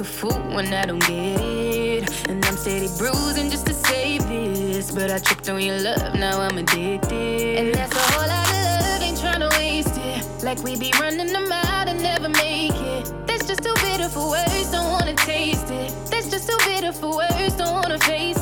a 0.00 0.04
fool 0.04 0.38
when 0.54 0.72
I 0.72 0.84
don't 0.84 0.98
get 1.00 1.40
it. 1.40 2.28
And 2.28 2.44
I'm 2.44 2.56
steady 2.56 2.88
bruising 2.98 3.50
just 3.50 3.66
to 3.66 3.74
save 3.74 4.26
this. 4.28 4.90
But 4.90 5.10
I 5.10 5.18
tripped 5.18 5.48
on 5.48 5.60
your 5.60 5.78
love, 5.78 6.14
now 6.14 6.40
I'm 6.40 6.58
addicted. 6.58 7.58
And 7.58 7.74
that's 7.74 7.94
a 7.94 7.98
whole 8.12 8.28
lot 8.28 8.46
of 8.46 8.80
love, 8.82 9.02
ain't 9.02 9.18
trying 9.18 9.40
to 9.40 9.48
waste 9.58 9.96
it. 9.96 10.44
Like 10.44 10.62
we 10.62 10.76
be 10.76 10.92
running 11.00 11.32
them 11.32 11.50
out 11.50 11.88
and 11.88 12.02
never 12.02 12.28
make 12.28 12.74
it. 12.74 13.12
That's 13.26 13.46
just 13.46 13.62
too 13.62 13.74
bitter 13.82 14.08
for 14.08 14.30
words, 14.30 14.70
don't 14.70 14.90
wanna 14.90 15.14
taste 15.14 15.70
it. 15.70 15.92
That's 16.10 16.30
just 16.30 16.48
too 16.48 16.58
bitter 16.66 16.92
for 16.92 17.16
words, 17.16 17.54
don't 17.54 17.74
wanna 17.74 17.98
face 18.00 18.35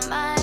my 0.00 0.06
mind. 0.08 0.37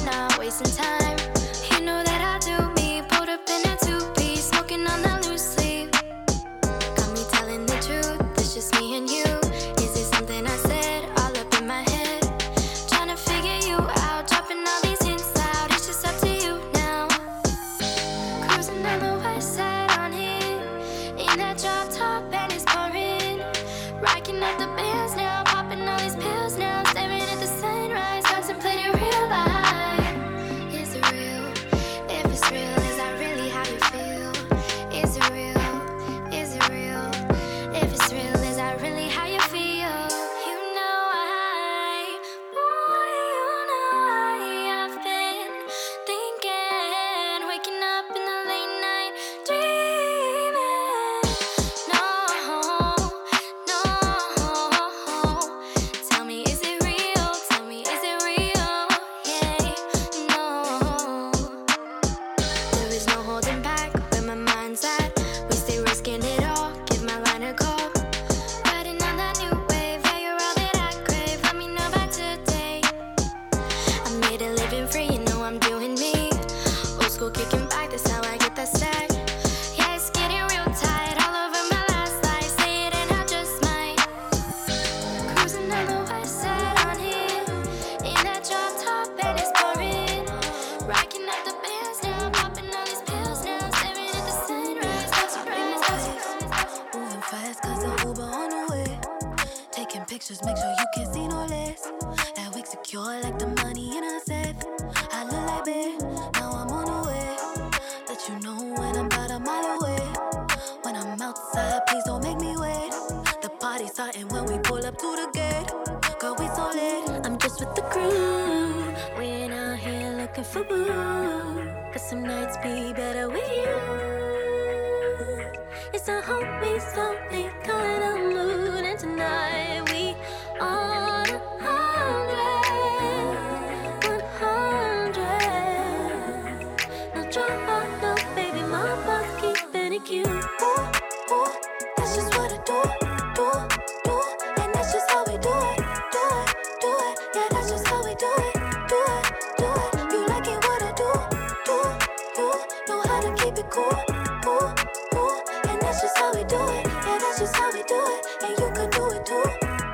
how 156.26 156.34
we 156.34 156.44
do 156.46 156.56
it. 156.56 156.86
Yeah, 156.88 157.18
that's 157.20 157.40
just 157.40 157.56
how 157.56 157.72
we 157.72 157.84
do 157.84 158.02
it. 158.14 158.26
And 158.44 158.54
you 158.60 158.68
could 158.76 158.92
do 158.92 159.04
it 159.16 159.26
too. 159.26 159.46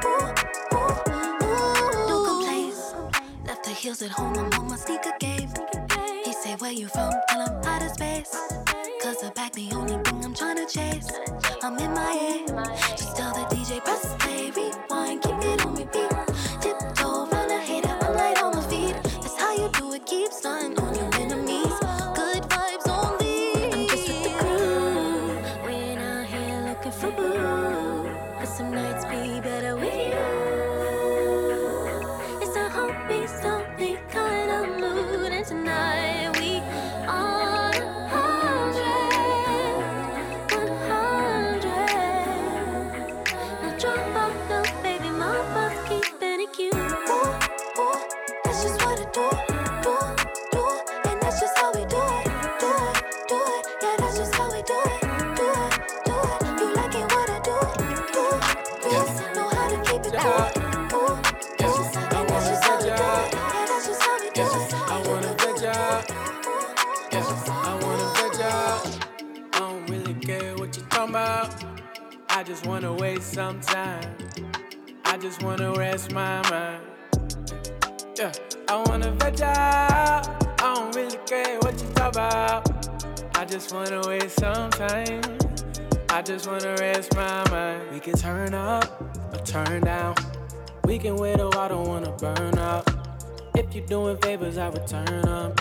Ooh, 0.07 0.31
ooh, 0.75 0.95
ooh. 1.43 2.07
No 2.07 2.17
complaints. 2.25 2.93
Left 3.45 3.63
the 3.65 3.71
heels 3.71 4.01
at 4.01 4.11
home, 4.11 4.37
I'm 4.37 4.53
on 4.53 4.69
my 4.69 4.77
sneaker 4.77 5.11
game. 5.19 5.49
He 6.23 6.31
say, 6.31 6.55
Where 6.55 6.71
you 6.71 6.87
from? 6.87 7.11
Tell 7.29 7.41
him 7.45 7.61
outer 7.65 7.89
space. 7.89 8.31
Cause 9.01 9.19
the 9.21 9.31
back, 9.35 9.51
the 9.53 9.71
only 9.73 9.97
thing 10.05 10.23
I'm 10.23 10.33
trying 10.33 10.57
to 10.57 10.65
chase. 10.65 11.09
I'm 11.63 11.77
in 11.77 11.91
my 11.93 12.11
head. 12.23 12.47
Just 12.97 13.10
I 79.19 80.21
don't 80.57 80.95
really 80.95 81.17
care 81.25 81.59
what 81.59 81.81
you 81.81 81.87
talk 81.93 82.13
about. 82.13 83.37
I 83.37 83.45
just 83.45 83.73
wanna 83.73 84.01
waste 84.07 84.39
some 84.39 84.69
time. 84.71 85.21
I 86.09 86.21
just 86.21 86.47
wanna 86.47 86.75
rest 86.79 87.15
my 87.15 87.49
mind. 87.49 87.83
We 87.91 87.99
can 87.99 88.13
turn 88.13 88.53
up 88.53 89.01
or 89.33 89.39
turn 89.43 89.81
down. 89.81 90.15
We 90.85 90.97
can 90.97 91.15
whittle, 91.15 91.53
I 91.57 91.67
don't 91.67 91.87
wanna 91.87 92.11
burn 92.11 92.57
up. 92.59 92.89
If 93.55 93.73
you're 93.75 93.85
doing 93.85 94.17
favors, 94.17 94.57
I 94.57 94.69
return 94.69 95.21
them. 95.21 95.53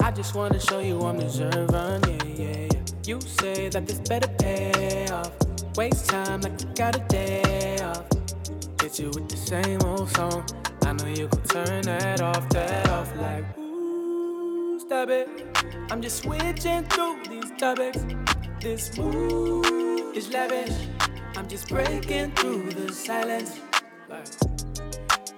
I 0.00 0.10
just 0.10 0.34
wanna 0.34 0.60
show 0.60 0.80
you 0.80 1.00
I'm 1.00 1.18
deserving, 1.18 1.68
yeah, 1.70 2.44
yeah, 2.44 2.68
yeah. 2.72 2.80
You 3.04 3.20
say 3.20 3.68
that 3.68 3.86
this 3.86 4.00
better 4.00 4.28
pay 4.38 5.06
off. 5.08 5.32
Waste 5.76 6.08
time 6.08 6.40
like 6.42 6.60
you 6.60 6.68
got 6.74 6.96
a 6.96 7.00
day 7.08 7.78
off. 7.80 8.04
Hit 8.80 8.98
you 8.98 9.08
with 9.08 9.28
the 9.28 9.36
same 9.36 9.80
old 9.82 10.08
song. 10.10 10.44
I 10.86 10.92
know 10.92 11.06
you 11.06 11.26
could 11.26 11.44
turn 11.46 11.82
that 11.82 12.20
off, 12.20 12.48
that 12.50 12.88
off 12.90 13.12
like, 13.16 13.58
ooh, 13.58 14.78
stop 14.78 15.08
it. 15.08 15.28
I'm 15.90 16.00
just 16.00 16.22
switching 16.22 16.84
through 16.84 17.24
these 17.28 17.50
topics. 17.58 18.06
This 18.60 18.96
ooh 18.96 20.12
is 20.14 20.32
lavish. 20.32 20.76
I'm 21.36 21.48
just 21.48 21.68
breaking 21.68 22.30
through 22.36 22.70
the 22.70 22.92
silence. 22.92 23.58
Like, 24.08 24.28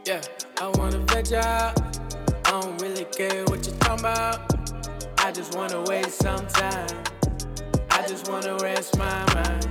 yeah, 0.04 0.20
I 0.60 0.68
wanna 0.74 0.98
veg 0.98 1.32
out. 1.32 1.80
I 2.44 2.50
don't 2.50 2.78
really 2.82 3.06
care 3.06 3.46
what 3.46 3.66
you're 3.66 3.74
talking 3.76 4.00
about. 4.00 4.52
I 5.24 5.32
just 5.32 5.56
wanna 5.56 5.80
waste 5.84 6.18
some 6.22 6.46
time. 6.48 7.04
I 7.92 8.06
just 8.06 8.30
wanna 8.30 8.54
rest 8.58 8.98
my 8.98 9.24
mind. 9.32 9.66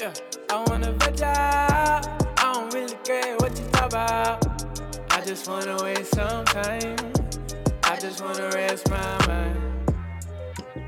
Yeah, 0.00 0.14
I 0.48 0.64
wanna 0.66 0.92
veg 0.92 1.20
out 1.20 2.17
about. 3.88 4.44
I 5.10 5.20
just 5.24 5.48
wanna 5.48 5.82
waste 5.82 6.14
some 6.14 6.44
time. 6.44 6.96
I 7.84 7.96
just 7.98 8.22
wanna 8.22 8.50
rest 8.50 8.88
my 8.90 9.26
mind. 9.26 9.92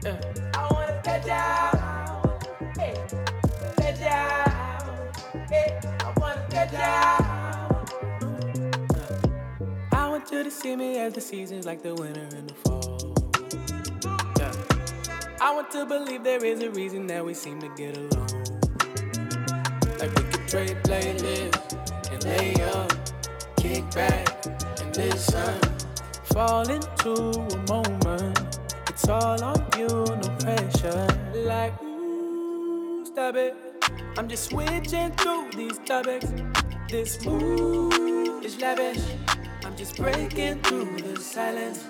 Uh. 0.04 0.16
I 0.54 0.68
wanna 0.70 1.00
get 1.02 1.24
down. 1.24 2.38
Hey, 2.76 2.94
I 5.82 6.12
wanna 6.18 6.46
uh. 8.94 9.16
I 9.92 10.08
want 10.08 10.30
you 10.30 10.44
to 10.44 10.50
see 10.50 10.76
me 10.76 10.98
as 10.98 11.14
the 11.14 11.20
seasons, 11.20 11.64
like 11.64 11.82
the 11.82 11.94
winter 11.94 12.28
and 12.36 12.50
the 12.50 12.54
fall. 12.54 13.14
Yeah. 14.38 14.52
I 15.40 15.54
want 15.54 15.70
to 15.70 15.86
believe 15.86 16.22
there 16.22 16.44
is 16.44 16.60
a 16.60 16.70
reason 16.70 17.06
that 17.06 17.24
we 17.24 17.32
seem 17.32 17.60
to 17.60 17.68
get 17.76 17.96
along. 17.96 18.69
Could 20.50 20.82
trade 20.82 21.24
and 22.10 22.24
lay 22.24 22.54
up, 22.74 22.92
kick 23.56 23.88
back 23.94 24.44
and 24.80 24.96
listen. 24.96 25.60
Fall 26.24 26.68
into 26.68 27.12
a 27.12 27.56
moment. 27.68 28.58
It's 28.88 29.08
all 29.08 29.40
on 29.44 29.64
you, 29.78 29.86
no 29.86 30.36
pressure. 30.40 31.06
Like, 31.34 31.80
ooh, 31.80 33.06
stop 33.06 33.36
it. 33.36 33.54
I'm 34.18 34.26
just 34.26 34.50
switching 34.50 35.12
through 35.12 35.52
these 35.54 35.78
topics. 35.86 36.26
This 36.88 37.24
mood 37.24 38.44
is 38.44 38.60
lavish. 38.60 39.04
I'm 39.64 39.76
just 39.76 39.96
breaking 39.96 40.62
through 40.62 40.96
the 40.96 41.20
silence. 41.20 41.84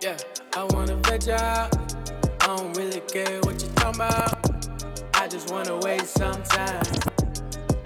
Yeah, 0.00 0.16
I 0.56 0.64
wanna 0.70 0.96
veg 0.96 1.28
out. 1.28 1.76
I 2.40 2.56
don't 2.56 2.74
really 2.74 3.00
care 3.00 3.38
what 3.40 3.62
you're 3.62 3.70
talking 3.72 4.00
about. 4.00 4.39
Just 5.50 5.66
wanna 5.66 5.84
waste 5.84 6.16
some 6.16 6.42
time. 6.44 6.82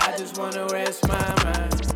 I 0.01 0.15
just 0.19 0.37
wanna 0.37 0.67
rest 0.67 1.09
my 1.09 1.45
mind. 1.45 1.95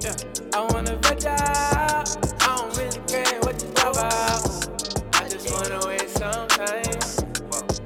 Yeah, 0.00 0.16
I 0.52 0.66
wanna 0.72 0.96
veg 0.96 1.26
out. 1.26 2.08
I 2.42 2.56
don't 2.56 2.76
really 2.76 2.98
care 3.06 3.38
what 3.42 3.62
you 3.62 3.68
talk 3.74 3.94
about. 3.94 5.14
I 5.14 5.28
just 5.28 5.48
wanna 5.54 5.86
waste 5.86 6.18
some 6.18 6.48
time. 6.48 6.98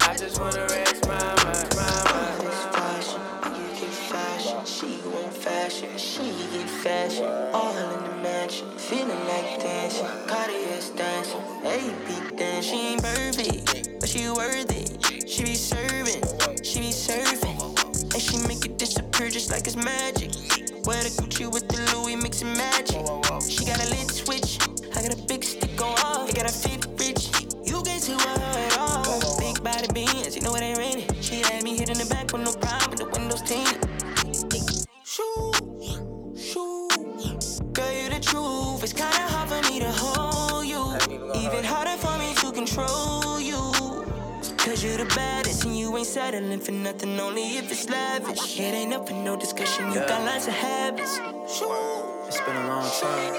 I 0.00 0.16
just 0.16 0.40
wanna 0.40 0.64
rest 0.70 1.06
my 1.06 1.20
mind, 1.44 1.76
my 1.76 2.04
mind. 2.10 2.42
She 4.64 4.98
want 5.12 5.34
fashion, 5.34 5.90
she 5.98 6.22
get 6.52 6.70
fashion. 6.70 7.26
All 7.52 7.76
in 7.76 8.02
the 8.02 8.16
mansion, 8.22 8.66
feeling 8.78 9.22
like 9.28 9.60
dancing. 9.60 10.06
Cartier's 10.26 10.88
dancing, 10.88 11.42
AP 11.66 12.38
dancing. 12.38 12.62
She 12.62 12.86
ain't 12.92 13.02
perfect, 13.02 14.00
but 14.00 14.08
she 14.08 14.30
worth 14.30 14.72
it. 14.72 14.81
Just 19.42 19.50
like 19.50 19.66
it's 19.66 19.76
magic. 19.76 20.30
Wear 20.86 21.02
the 21.02 21.10
Gucci 21.18 21.50
with 21.50 21.66
the 21.66 21.78
Louis 21.92 22.14
mixing 22.14 22.52
magic. 22.54 23.02
She 23.50 23.64
got 23.64 23.82
a 23.82 23.88
lit 23.90 24.08
switch, 24.10 24.58
I 24.94 25.02
got 25.02 25.12
a 25.12 25.20
big 25.26 25.42
stick 25.42 25.74
go 25.76 25.86
off. 26.06 26.32
Got 26.32 26.46
a 26.46 26.52
fit 26.52 26.86
rich. 26.98 27.30
You 27.66 27.82
get 27.82 28.02
to 28.02 28.12
her 28.12 28.38
at 28.66 28.78
all. 28.78 29.38
Big 29.40 29.62
body 29.64 29.88
beans, 29.92 30.36
you 30.36 30.42
know 30.42 30.54
it 30.54 30.62
ain't 30.62 30.78
raining. 30.78 31.08
She 31.20 31.40
had 31.42 31.64
me 31.64 31.76
hit 31.76 31.88
in 31.90 31.98
the 31.98 32.06
back 32.06 32.32
with 32.32 32.42
no 32.42 32.52
problem, 32.52 32.90
with 32.90 33.00
the 33.00 33.08
windows 33.10 33.42
tinted. 33.42 33.82
Shoes, 35.02 35.98
shoes. 36.38 37.60
Girl, 37.72 37.92
you 37.92 38.10
the 38.10 38.20
truth. 38.22 38.84
It's 38.84 38.92
kinda 38.92 39.31
baddest 45.14 45.64
and 45.64 45.76
you 45.76 45.96
ain't 45.96 46.06
settling 46.06 46.60
for 46.60 46.72
nothing, 46.72 47.18
only 47.20 47.56
if 47.58 47.70
it's 47.70 47.88
lavish. 47.88 48.58
It 48.58 48.74
ain't 48.74 48.92
up 48.94 49.08
for 49.08 49.14
no 49.14 49.36
discussion, 49.36 49.88
you 49.92 50.00
got 50.00 50.24
lots 50.24 50.46
of 50.48 50.54
habits. 50.54 51.18
It's 52.26 52.40
been 52.40 52.56
a 52.56 52.66
long 52.68 52.90
time. 53.00 53.32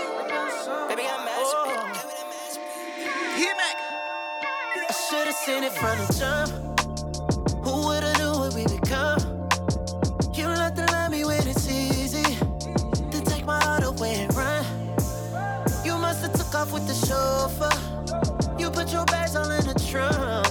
Baby, 0.87 1.03
I'm 1.07 1.25
masterpiece. 1.25 2.57
Hit 3.35 3.57
back. 3.57 3.77
I 4.89 4.93
should've 5.09 5.33
seen 5.33 5.63
it 5.63 5.73
from 5.73 5.97
the 5.97 6.07
jump. 6.19 6.49
Who 7.65 7.87
would've 7.87 8.17
knew 8.19 8.31
what 8.31 8.53
we'd 8.53 8.81
become? 8.81 9.19
You 10.33 10.45
love 10.47 10.75
to 10.75 10.85
love 10.91 11.11
me 11.11 11.25
when 11.25 11.47
it's 11.47 11.69
easy. 11.69 12.23
To 13.11 13.21
take 13.23 13.45
my 13.45 13.61
heart 13.63 13.83
away 13.83 14.15
and 14.15 14.35
run. 14.35 14.65
You 15.85 15.97
must've 15.97 16.33
took 16.33 16.53
off 16.55 16.71
with 16.71 16.87
the 16.87 16.93
chauffeur. 16.93 17.71
You 18.59 18.69
put 18.69 18.91
your 18.91 19.05
bags 19.05 19.35
all 19.35 19.49
in 19.49 19.65
the 19.65 19.73
trunk. 19.89 20.42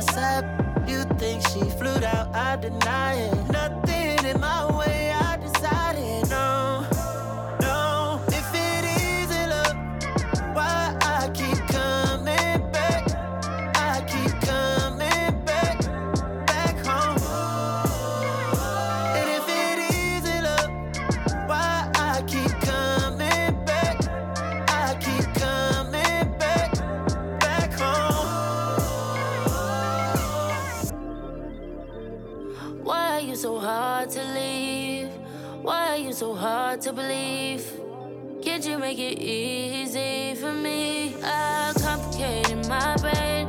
You 0.00 1.04
think 1.18 1.46
she 1.48 1.60
flew 1.78 1.94
out, 2.04 2.34
I 2.34 2.56
deny 2.56 3.14
it. 3.14 3.52
Nothing 3.52 3.69
to 36.90 36.96
believe? 36.96 37.64
Can't 38.42 38.66
you 38.66 38.78
make 38.78 38.98
it 38.98 39.18
easy 39.20 40.34
for 40.34 40.52
me? 40.52 41.14
I 41.22 41.72
complicated 41.78 42.68
my 42.68 42.96
brain. 42.96 43.39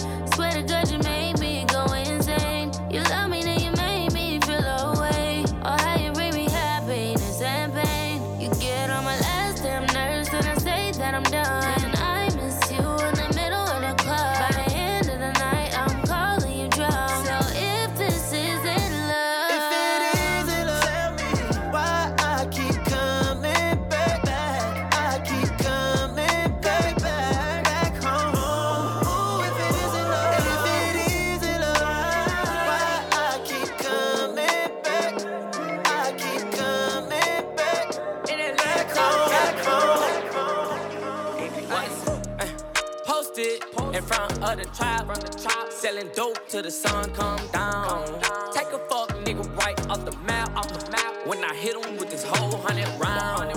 Selling 46.02 46.16
dope 46.16 46.48
till 46.48 46.64
the 46.64 46.72
sun 46.72 47.10
come 47.14 47.40
down. 47.52 48.06
Take 48.54 48.68
a 48.68 48.80
fuck 48.90 49.10
nigga 49.24 49.46
right 49.58 49.80
off 49.90 50.06
the 50.06 50.16
map, 50.26 50.56
off 50.56 50.68
the 50.68 50.92
map. 50.92 51.28
When 51.28 51.44
I 51.44 51.54
hit 51.56 51.76
him 51.76 51.98
with 51.98 52.10
this 52.10 52.24
whole 52.24 52.58
hundred 52.58 52.88
round. 53.00 53.52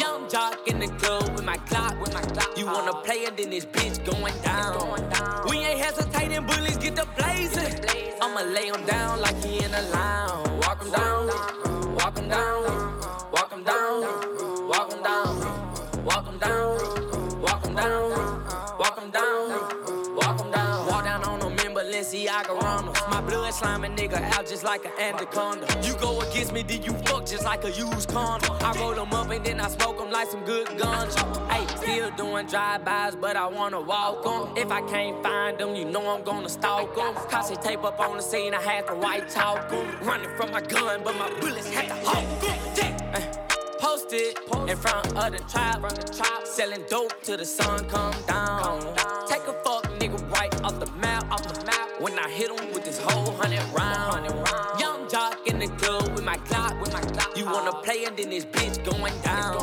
Young 0.00 0.28
jock 0.28 0.66
in 0.68 0.78
the 0.78 0.88
club 0.98 1.34
with 1.34 1.44
my 1.44 1.56
clock, 1.68 2.00
with 2.00 2.12
my 2.12 2.22
clock. 2.22 2.56
You 2.56 2.66
wanna 2.66 2.94
play 3.02 3.24
it, 3.26 3.36
then 3.36 3.50
this 3.50 3.64
bitch 3.64 4.04
going 4.04 4.34
down. 4.42 5.44
We 5.48 5.58
ain't 5.58 5.80
hesitating, 5.80 6.46
bullies 6.46 6.76
get 6.76 6.96
the 6.96 7.06
blazing. 7.16 7.84
I'ma 8.20 8.42
lay 8.52 8.66
him 8.68 8.84
down 8.84 9.20
like 9.20 9.36
he 9.42 9.64
in 9.64 9.72
a 9.72 9.82
lounge. 9.90 10.25
blood, 23.26 23.52
slime 23.52 23.84
a 23.84 23.88
nigga 23.88 24.20
out 24.36 24.46
just 24.46 24.64
like 24.64 24.84
an 24.84 24.92
anaconda. 25.00 25.66
You 25.82 25.94
go 25.94 26.20
against 26.20 26.52
me, 26.52 26.62
then 26.62 26.82
you 26.82 26.92
fuck 27.04 27.26
just 27.26 27.44
like 27.44 27.64
a 27.64 27.70
used 27.70 28.08
condom. 28.08 28.56
I 28.60 28.72
roll 28.78 28.94
them 28.94 29.12
up 29.12 29.30
and 29.30 29.44
then 29.44 29.60
I 29.60 29.68
smoke 29.68 29.98
them 29.98 30.10
like 30.10 30.28
some 30.30 30.44
good 30.44 30.66
guns. 30.78 31.14
Hey, 31.50 31.66
still 31.76 32.10
doing 32.16 32.46
drive-bys, 32.46 33.16
but 33.16 33.36
I 33.36 33.46
wanna 33.46 33.80
walk 33.80 34.24
them. 34.24 34.56
If 34.56 34.70
I 34.70 34.80
can't 34.82 35.22
find 35.22 35.58
them, 35.58 35.74
you 35.74 35.84
know 35.84 36.08
I'm 36.08 36.22
gonna 36.22 36.48
stalk 36.48 36.94
them. 36.94 37.14
Cosy 37.14 37.56
tape 37.56 37.84
up 37.84 37.98
on 38.00 38.16
the 38.16 38.22
scene, 38.22 38.54
I 38.54 38.62
had 38.62 38.86
to 38.86 38.94
white 38.94 39.28
talk 39.28 39.72
em. 39.72 39.86
Running 40.06 40.30
from 40.36 40.50
my 40.52 40.60
gun, 40.60 41.00
but 41.04 41.16
my 41.16 41.28
bullets 41.40 41.70
had 41.70 41.88
to 41.88 41.94
hawk 42.08 42.24
uh, 43.14 43.20
Post 43.78 44.12
it 44.12 44.38
in 44.68 44.76
front 44.76 45.06
of 45.16 45.32
the 45.32 45.38
trap, 45.50 46.46
selling 46.46 46.84
dope 46.88 47.12
till 47.22 47.36
the 47.36 47.44
sun 47.44 47.88
come 47.88 48.14
down. 48.26 48.80
Take 49.28 49.46
a 49.46 49.52
fuck, 49.64 49.84
nigga, 49.98 50.18
right 50.30 50.52
off 50.62 50.78
the 50.80 50.90
map, 50.92 51.30
off 51.30 51.42
the 51.42 51.64
map. 51.66 51.75
I 52.26 52.28
hit 52.28 52.50
him 52.50 52.72
with 52.74 52.84
this 52.84 52.98
whole 52.98 53.30
hundred 53.36 53.62
round. 53.72 54.26
Young 54.80 55.08
jock 55.08 55.46
in 55.46 55.60
the 55.60 55.68
club 55.78 56.12
with 56.12 56.24
my 56.24 56.36
clock. 56.38 56.74
With 56.80 56.92
my 56.92 57.00
clock. 57.00 57.38
You 57.38 57.44
wanna 57.44 57.72
play 57.84 58.04
and 58.04 58.16
then 58.16 58.30
this 58.30 58.44
bitch 58.44 58.84
going 58.84 59.14
down. 59.22 59.54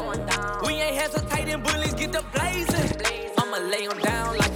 We 0.65 0.75
ain't 0.75 0.95
hesitating, 0.95 1.61
bullets 1.61 1.93
get 1.95 2.13
the 2.13 2.23
blazing. 2.31 3.01
I'ma 3.37 3.57
lay 3.67 3.83
him 3.83 3.99
down 3.99 4.37
like 4.37 4.52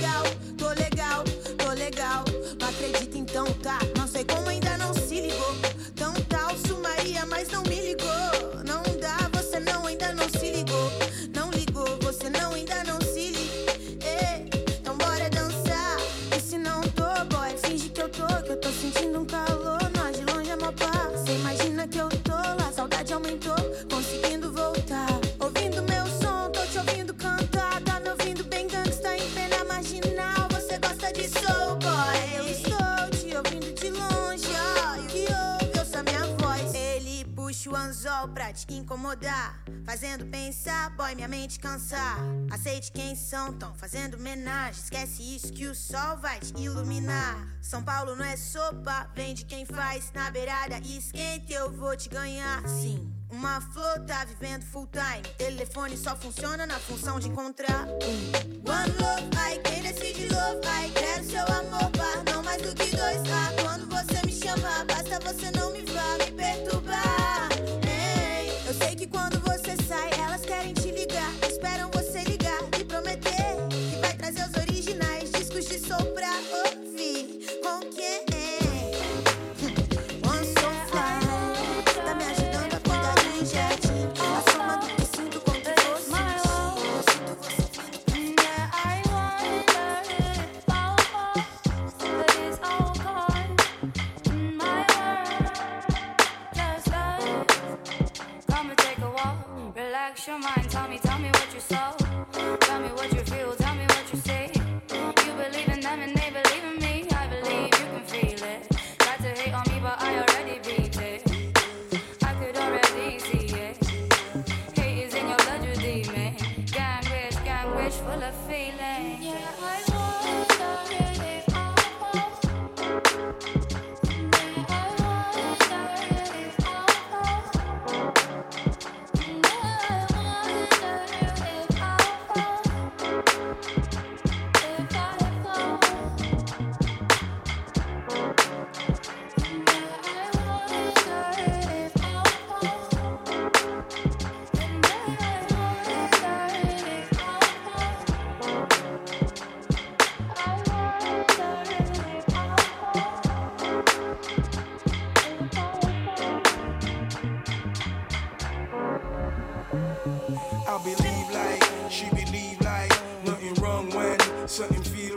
go. 0.00 0.23
minha 41.24 41.28
mente 41.28 41.58
cansar. 41.58 42.18
Aceite 42.50 42.92
quem 42.92 43.16
são, 43.16 43.52
tão 43.54 43.74
fazendo 43.74 44.14
homenagem. 44.14 44.82
Esquece 44.82 45.22
isso 45.22 45.52
que 45.52 45.66
o 45.66 45.74
sol 45.74 46.18
vai 46.18 46.38
te 46.38 46.54
iluminar. 46.60 47.48
São 47.62 47.82
Paulo 47.82 48.14
não 48.14 48.24
é 48.24 48.36
sopa, 48.36 49.08
vem 49.14 49.34
de 49.34 49.44
quem 49.44 49.64
faz. 49.64 50.10
Na 50.12 50.30
beirada 50.30 50.78
esquenta, 50.78 51.52
eu 51.52 51.70
vou 51.70 51.96
te 51.96 52.08
ganhar, 52.08 52.66
sim. 52.68 53.10
Uma 53.30 53.60
flor 53.60 54.00
tá 54.00 54.24
vivendo 54.24 54.64
full 54.64 54.88
time. 54.88 55.22
Telefone 55.36 55.96
só 55.96 56.14
funciona 56.16 56.66
na 56.66 56.78
função 56.78 57.18
de 57.18 57.28
encontrar. 57.28 57.86
Um. 57.86 58.70
One 58.70 58.92
love, 59.00 59.30
ai, 59.38 59.58
quem 59.58 59.82
decide 59.82 60.28
love, 60.28 60.60
ai. 60.66 60.90
Quero 60.90 61.24
seu 61.24 61.44
amor, 61.44 61.90
par, 61.92 62.22
não 62.32 62.42
mais 62.42 62.62
do 62.62 62.74
que 62.74 62.96
dois, 62.96 63.22
ah. 63.32 63.62
Quando 63.62 63.88
você 63.88 64.26
me 64.26 64.32
chama, 64.32 64.84
basta 64.84 65.18
você 65.20 65.50
não 65.50 65.53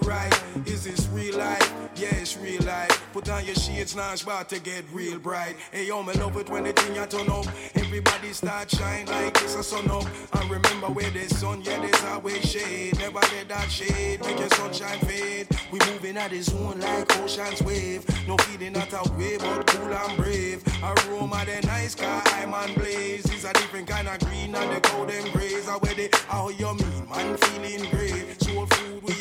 right. 0.07 0.43
Is 0.65 0.85
this 0.85 1.07
real 1.09 1.37
life? 1.37 1.73
Yeah, 1.95 2.15
it's 2.15 2.37
real 2.37 2.61
life. 2.63 3.03
Put 3.11 3.29
on 3.29 3.45
your 3.45 3.55
shades 3.55 3.95
now, 3.95 4.13
it's 4.13 4.23
about 4.23 4.49
to 4.49 4.59
get 4.59 4.85
real 4.93 5.19
bright. 5.19 5.55
Hey 5.71 5.87
yo, 5.87 6.01
me 6.01 6.13
love 6.13 6.37
it 6.37 6.49
when 6.49 6.63
the 6.63 6.73
thing 6.73 6.97
I 6.97 7.05
turn 7.05 7.29
up. 7.29 7.45
Everybody 7.75 8.31
start 8.31 8.71
shine 8.71 9.05
like 9.07 9.35
it's 9.41 9.55
a 9.55 9.63
sun 9.63 9.89
up. 9.91 10.05
And 10.33 10.49
remember 10.49 10.87
where 10.87 11.09
there's 11.09 11.35
sun, 11.35 11.61
yeah, 11.61 11.79
there's 11.81 12.03
always 12.05 12.49
shade. 12.49 12.97
Never 12.99 13.19
let 13.19 13.49
that 13.49 13.69
shade 13.69 14.21
make 14.21 14.39
your 14.39 14.49
sunshine 14.49 14.99
fade. 14.99 15.47
We 15.71 15.79
moving 15.91 16.17
at 16.17 16.31
the 16.31 16.41
zone 16.41 16.79
like 16.79 17.17
ocean's 17.19 17.61
wave. 17.63 18.05
No 18.27 18.37
feeling 18.37 18.73
not 18.73 18.93
a 18.93 19.11
way, 19.13 19.37
but 19.37 19.67
cool 19.67 19.93
and 19.93 20.17
brave. 20.17 20.63
Aroma 20.81 21.43
the 21.45 21.65
nice 21.67 21.95
car, 21.95 22.21
I'm 22.25 22.53
on 22.53 22.73
blaze. 22.75 23.25
It's 23.25 23.43
a 23.43 23.53
different 23.53 23.87
kind 23.87 24.07
of 24.07 24.19
green 24.19 24.55
and 24.55 24.75
the 24.75 24.79
golden 24.89 25.31
grays. 25.31 25.67
Are 25.67 25.79
where 25.79 25.95
they, 25.95 26.09
how 26.27 26.49
you 26.49 26.73
mean, 26.75 27.09
man, 27.09 27.37
feeling 27.37 27.89
great. 27.89 28.46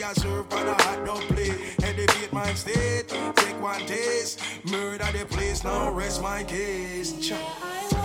Are 0.06 0.14
served 0.14 0.52
on 0.54 0.68
a 0.68 0.74
hot 0.84 1.04
dog 1.04 1.20
plate. 1.22 1.52
Elevate 1.82 2.32
my 2.32 2.54
state, 2.54 3.08
take 3.08 3.60
one 3.60 3.80
taste. 3.86 4.40
Murder 4.62 5.10
the 5.10 5.26
place, 5.26 5.64
now 5.64 5.90
rest 5.90 6.22
my 6.22 6.44
case. 6.44 7.28
Cha. 7.28 7.95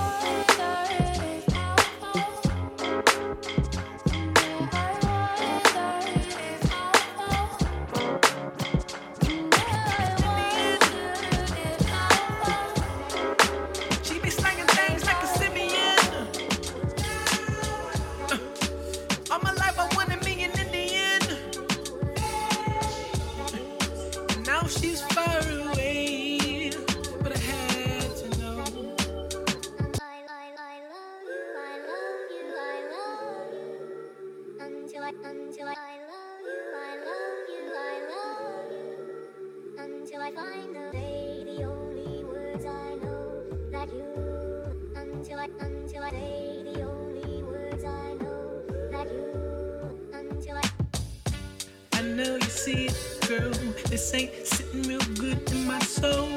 This 53.92 54.14
ain't 54.14 54.48
sitting 54.48 54.84
real 54.84 55.00
good 55.20 55.52
in 55.52 55.68
my 55.68 55.80
soul. 55.80 56.30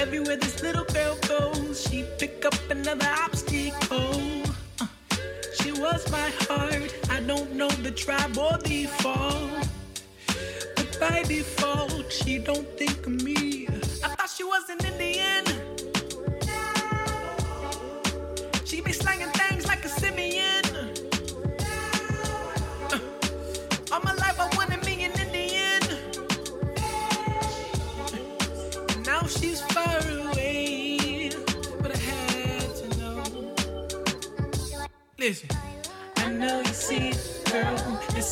Everywhere 0.00 0.36
this 0.36 0.60
little 0.60 0.84
girl 0.84 1.16
goes, 1.28 1.86
she 1.88 2.04
pick 2.18 2.44
up 2.44 2.54
another 2.68 3.08
obstacle. 3.24 4.42
Uh, 4.80 4.86
she 5.60 5.70
was 5.70 6.10
my 6.10 6.30
heart. 6.46 6.92
I 7.10 7.20
don't 7.20 7.52
know 7.52 7.68
the 7.68 7.92
tribe 7.92 8.36
or 8.36 8.58
the 8.58 8.86
fall. 8.86 9.50
But 10.76 10.96
by 10.98 11.22
default, 11.22 12.12
she 12.12 12.38
don't 12.38 12.68
think 12.76 13.06
of 13.06 13.22
me. 13.22 13.68
I 14.02 14.08
thought 14.08 14.30
she 14.30 14.44
was 14.44 14.68
an 14.68 14.84
Indian. 14.84 15.13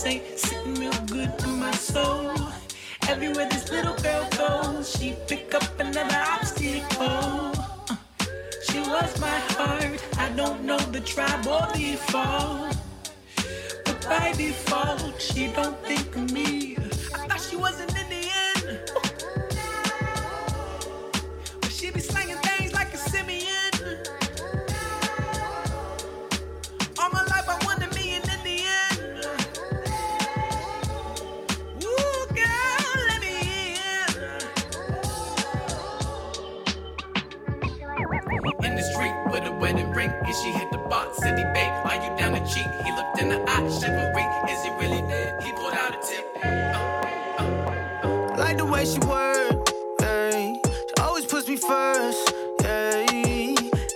Ain't 0.07 0.39
sitting 0.39 0.75
real 0.77 0.93
good 1.07 1.33
in 1.45 1.59
my 1.61 1.73
soul. 1.73 2.35
Everywhere 3.09 3.49
this 3.51 3.71
little 3.71 3.97
girl 3.97 4.29
goes, 4.39 4.91
she 4.97 5.17
pick 5.29 5.55
up 5.55 5.65
another 5.81 6.23
obstacle. 6.35 7.53
Uh, 7.91 7.97
She 8.71 8.81
was 8.81 9.21
my 9.21 9.39
heart. 9.57 10.01
I 10.19 10.31
don't 10.37 10.65
know 10.65 10.79
the 10.79 11.01
tribe 11.01 11.47
or 11.47 11.67
the 11.75 11.97
fall. 12.11 12.71
But 13.85 14.03
by 14.09 14.33
default, 14.37 15.21
she 15.21 15.49
don't 15.49 15.79
think 15.87 16.17
of 16.17 16.33
me. 16.33 16.42
And 40.33 40.43
she 40.43 40.51
hit 40.59 40.71
the 40.71 40.79
box, 40.79 41.19
said 41.19 41.39
he 41.39 41.45
bait. 41.53 41.71
Are 41.85 41.97
you 41.97 42.17
down 42.17 42.33
to 42.33 42.41
cheat? 42.49 42.67
He 42.85 42.93
looked 42.93 43.21
in 43.21 43.29
the 43.29 43.41
eye, 43.51 43.69
chivalry. 43.69 44.25
Is 44.51 44.63
he 44.65 44.71
really 44.81 45.03
dead? 45.03 45.43
He 45.43 45.53
pulled 45.53 45.75
out 45.75 45.95
a 45.95 46.07
tip. 46.07 46.25
Uh, 46.43 46.49
uh, 46.49 48.05
uh. 48.05 48.37
Like 48.39 48.57
the 48.57 48.65
way 48.65 48.85
she 48.85 48.99
work, 49.01 49.69
yeah. 50.01 50.31
She 50.31 51.03
always 51.03 51.27
puts 51.27 51.49
me 51.49 51.57
first, 51.57 52.35
yeah. 52.63 53.07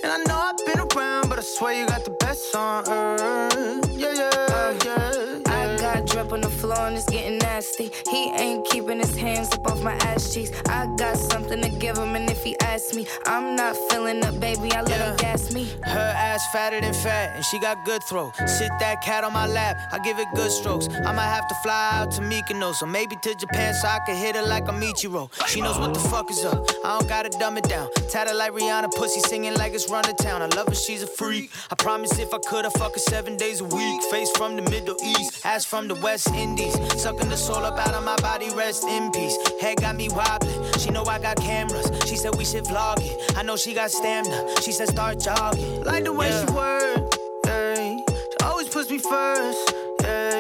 And 0.03 0.13
I 0.13 0.19
know 0.27 0.37
I've 0.37 0.57
been 0.67 0.81
around, 0.81 1.29
but 1.31 1.39
I 1.39 1.43
swear 1.43 1.81
you 1.81 1.87
got 1.87 2.05
the 2.05 2.11
best 2.11 2.55
on 2.55 2.87
earth, 2.89 3.91
yeah, 3.93 4.13
yeah, 4.13 4.79
yeah. 4.85 5.39
I 5.47 5.77
got 5.79 6.07
drip 6.07 6.33
on 6.33 6.43
the 6.43 6.51
floor 6.51 6.87
and 6.87 6.97
it's 6.97 7.07
getting 7.07 7.39
nasty. 7.39 7.91
He 8.11 8.31
ain't 8.33 8.67
keeping 8.67 8.99
his 8.99 9.17
hands 9.17 9.53
up 9.53 9.67
off 9.67 9.83
my 9.83 9.95
ass 10.09 10.35
cheeks. 10.35 10.51
I 10.69 10.87
got 10.97 11.17
something 11.17 11.63
to 11.63 11.69
give 11.71 11.97
him, 11.97 12.15
and 12.15 12.29
if 12.31 12.45
he 12.45 12.59
asks 12.61 12.95
me, 12.95 13.07
I'm 13.25 13.57
not 13.57 13.75
feeling 13.91 14.23
up, 14.25 14.39
baby. 14.39 14.71
I 14.73 14.83
let 14.83 15.01
him 15.01 15.17
gas 15.17 15.53
me. 15.55 15.66
Her 15.85 16.13
ass 16.17 16.47
fatter 16.53 16.81
than 16.81 16.95
fat, 16.95 17.37
and 17.37 17.45
she 17.45 17.59
got 17.59 17.85
good 17.85 18.03
throw. 18.05 18.33
Sit 18.47 18.71
that 18.81 19.03
cat 19.03 19.25
on 19.25 19.33
my 19.33 19.47
lap, 19.47 19.77
I 19.93 19.99
give 19.99 20.19
it 20.19 20.29
good 20.35 20.51
strokes. 20.51 20.89
I 20.89 21.13
might 21.13 21.29
have 21.29 21.49
to 21.49 21.55
fly 21.63 21.91
out 21.95 22.11
to 22.13 22.21
Mykonos, 22.23 22.83
or 22.83 22.87
maybe 22.87 23.17
to 23.23 23.35
Japan 23.35 23.75
so 23.75 23.89
I 23.89 24.01
can 24.07 24.17
hit 24.17 24.37
her 24.37 24.43
like 24.43 24.69
a 24.69 24.73
Michiro. 24.73 25.31
She 25.47 25.61
knows 25.61 25.79
what 25.79 25.95
the 25.95 26.01
fuck 26.01 26.31
is 26.31 26.45
up. 26.45 26.65
I 26.85 26.99
don't 26.99 27.09
gotta 27.09 27.31
dumb 27.31 27.57
it 27.57 27.65
down. 27.69 27.89
Tatted 28.11 28.37
like 28.37 28.53
Rihanna, 28.53 28.91
pussy 28.95 29.21
singing 29.21 29.55
like 29.55 29.75
it's 29.75 29.91
run 29.91 30.05
to 30.05 30.15
town. 30.15 30.43
I 30.43 30.47
love 30.57 30.69
her, 30.69 30.75
she's 30.75 31.03
a 31.03 31.07
freak. 31.07 31.51
I 31.71 31.75
promise 31.75 32.19
if 32.19 32.33
I 32.33 32.39
could, 32.39 32.65
I 32.65 32.71
fuck 32.71 32.95
her 32.95 32.99
seven 32.99 33.37
days 33.37 33.61
a 33.61 33.65
week. 33.65 34.03
Face 34.11 34.31
from 34.37 34.57
the 34.57 34.63
Middle 34.63 34.97
East, 35.03 35.45
ass 35.45 35.65
from 35.65 35.89
the 35.89 35.95
West 35.97 36.29
Indies. 36.35 36.75
Sucking 37.01 37.29
the 37.29 37.37
soul 37.37 37.65
up 37.65 37.79
out 37.79 37.95
of 37.95 38.05
my 38.05 38.17
body, 38.17 38.51
rest 38.51 38.85
in 38.85 39.11
peace. 39.13 39.37
Head 39.61 39.81
got 39.81 39.97
me 39.97 40.09
wobbling. 40.09 40.73
She 40.79 40.91
know 40.91 41.05
I 41.05 41.19
got 41.19 41.37
cameras. 41.37 41.91
She 42.09 42.17
said 42.17 42.35
we 42.37 42.45
should 42.45 42.65
vlog 42.65 42.99
it. 43.01 43.37
I 43.37 43.43
know 43.43 43.57
she 43.57 43.75
got 43.75 43.91
stamina. 43.91 44.61
She 44.63 44.73
said 44.73 44.89
start 44.89 45.21
jogging. 45.21 45.66
Like 45.85 46.05
the 46.05 46.13
way 46.13 46.31
she 46.31 46.47
work, 46.53 47.15
yeah. 47.47 47.97
She 47.97 48.37
always 48.45 48.69
puts 48.69 48.91
me 48.91 48.99
first, 48.99 49.75
yeah. 50.03 50.39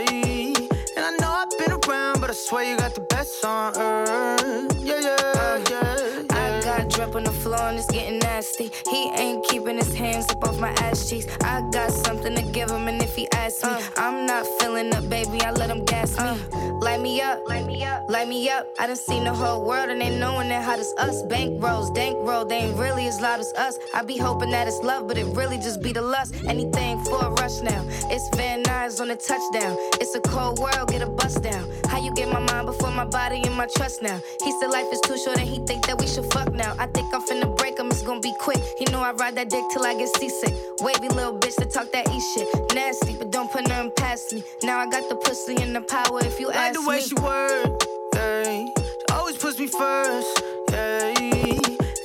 And 0.96 1.04
I 1.08 1.10
know 1.20 1.30
I've 1.30 1.50
been 1.58 1.72
around, 1.72 2.20
but 2.20 2.30
I 2.30 2.34
swear 2.34 2.64
you 2.64 2.76
got 2.76 2.94
the 2.94 3.02
best 3.02 3.44
on 3.44 3.76
earth, 3.76 4.76
yeah, 4.82 5.00
yeah, 5.00 5.16
uh, 5.42 5.60
yeah. 5.70 6.22
I 6.30 6.60
got 6.62 6.88
drip 6.90 7.14
on 7.14 7.24
the 7.24 7.35
it's 7.74 7.86
getting 7.90 8.18
nasty. 8.18 8.70
He 8.90 9.10
ain't 9.14 9.44
keeping 9.48 9.76
his 9.76 9.94
hands 9.94 10.28
up 10.30 10.44
off 10.44 10.58
my 10.58 10.70
ass 10.86 11.08
cheeks. 11.08 11.26
I 11.42 11.62
got 11.70 11.90
something 11.90 12.34
to 12.34 12.42
give 12.42 12.70
him, 12.70 12.88
and 12.88 13.02
if 13.02 13.14
he 13.14 13.30
asks 13.32 13.62
me, 13.64 13.70
uh. 13.70 13.80
I'm 13.96 14.26
not 14.26 14.46
feeling 14.60 14.94
up, 14.94 15.08
baby. 15.08 15.40
I 15.42 15.50
let 15.50 15.70
him 15.70 15.84
gas 15.84 16.16
me. 16.18 16.24
Uh. 16.24 16.66
Light 16.80 17.00
me 17.00 17.20
up, 17.20 17.40
light 17.48 17.66
me 17.66 17.84
up, 17.84 18.08
light 18.08 18.28
me 18.28 18.48
up. 18.50 18.66
I 18.78 18.86
done 18.86 18.96
seen 18.96 19.24
the 19.24 19.34
whole 19.34 19.64
world 19.64 19.88
and 19.90 20.00
they 20.00 20.16
knowing 20.18 20.48
that 20.50 20.62
hot 20.62 20.78
as 20.78 20.92
us. 20.98 21.22
Bank 21.24 21.62
rolls, 21.62 21.90
dank 21.90 22.16
roll, 22.26 22.44
they 22.44 22.58
ain't 22.58 22.76
really 22.78 23.06
as 23.06 23.20
loud 23.20 23.40
as 23.40 23.52
us. 23.54 23.78
I 23.94 24.02
be 24.02 24.16
hoping 24.18 24.50
that 24.50 24.68
it's 24.68 24.78
love, 24.78 25.08
but 25.08 25.16
it 25.16 25.24
really 25.34 25.56
just 25.56 25.82
be 25.82 25.92
the 25.92 26.02
lust. 26.02 26.34
Anything 26.46 27.02
for 27.04 27.24
a 27.24 27.30
rush 27.30 27.60
now. 27.62 27.82
It's 28.10 28.36
Van 28.36 28.62
Nuys 28.62 29.00
on 29.00 29.08
the 29.08 29.16
touchdown. 29.16 29.76
It's 30.00 30.14
a 30.14 30.20
cold 30.20 30.58
world, 30.58 30.90
get 30.90 31.02
a 31.02 31.06
bust 31.06 31.42
down. 31.42 31.64
How 31.88 31.98
you 31.98 32.14
get 32.14 32.28
my 32.28 32.40
mind 32.40 32.66
before 32.66 32.90
my 32.90 33.06
body 33.06 33.40
and 33.44 33.54
my 33.54 33.66
trust 33.76 34.02
now? 34.02 34.20
He 34.44 34.52
said 34.60 34.70
life 34.70 34.86
is 34.92 35.00
too 35.00 35.18
short 35.18 35.38
and 35.38 35.48
he 35.48 35.64
think 35.66 35.86
that 35.86 35.98
we 35.98 36.06
should 36.06 36.30
fuck 36.32 36.52
now. 36.52 36.74
I 36.78 36.86
think 36.88 37.12
I'm 37.14 37.22
finna 37.22 37.45
to 37.46 37.54
break 37.54 37.78
him, 37.78 37.88
it's 37.88 38.02
gonna 38.02 38.20
be 38.20 38.34
quick. 38.38 38.60
He 38.78 38.84
know 38.86 39.00
I 39.00 39.12
ride 39.12 39.34
that 39.36 39.48
dick 39.48 39.64
till 39.72 39.84
I 39.84 39.94
get 39.94 40.08
seasick. 40.16 40.54
Wavy 40.80 41.08
little 41.08 41.38
bitch 41.38 41.56
that 41.56 41.70
talk 41.70 41.90
that 41.92 42.08
E 42.08 42.20
shit. 42.34 42.48
Nasty, 42.74 43.14
but 43.16 43.30
don't 43.30 43.50
put 43.50 43.68
nothing 43.68 43.92
past 43.96 44.32
me. 44.34 44.42
Now 44.62 44.78
I 44.78 44.86
got 44.90 45.08
the 45.08 45.16
pussy 45.16 45.56
and 45.62 45.74
the 45.74 45.80
power 45.80 46.20
if 46.24 46.38
you 46.40 46.48
like 46.48 46.56
ask 46.56 46.80
me. 46.80 46.86
Like 46.86 46.86
the 46.86 46.88
way 46.88 46.96
me. 46.96 47.02
she 47.02 47.14
work, 47.14 47.80
ayy. 48.14 48.66
She 48.76 49.14
always 49.14 49.36
puts 49.36 49.58
me 49.58 49.66
first, 49.66 50.42
yeah. 50.70 51.14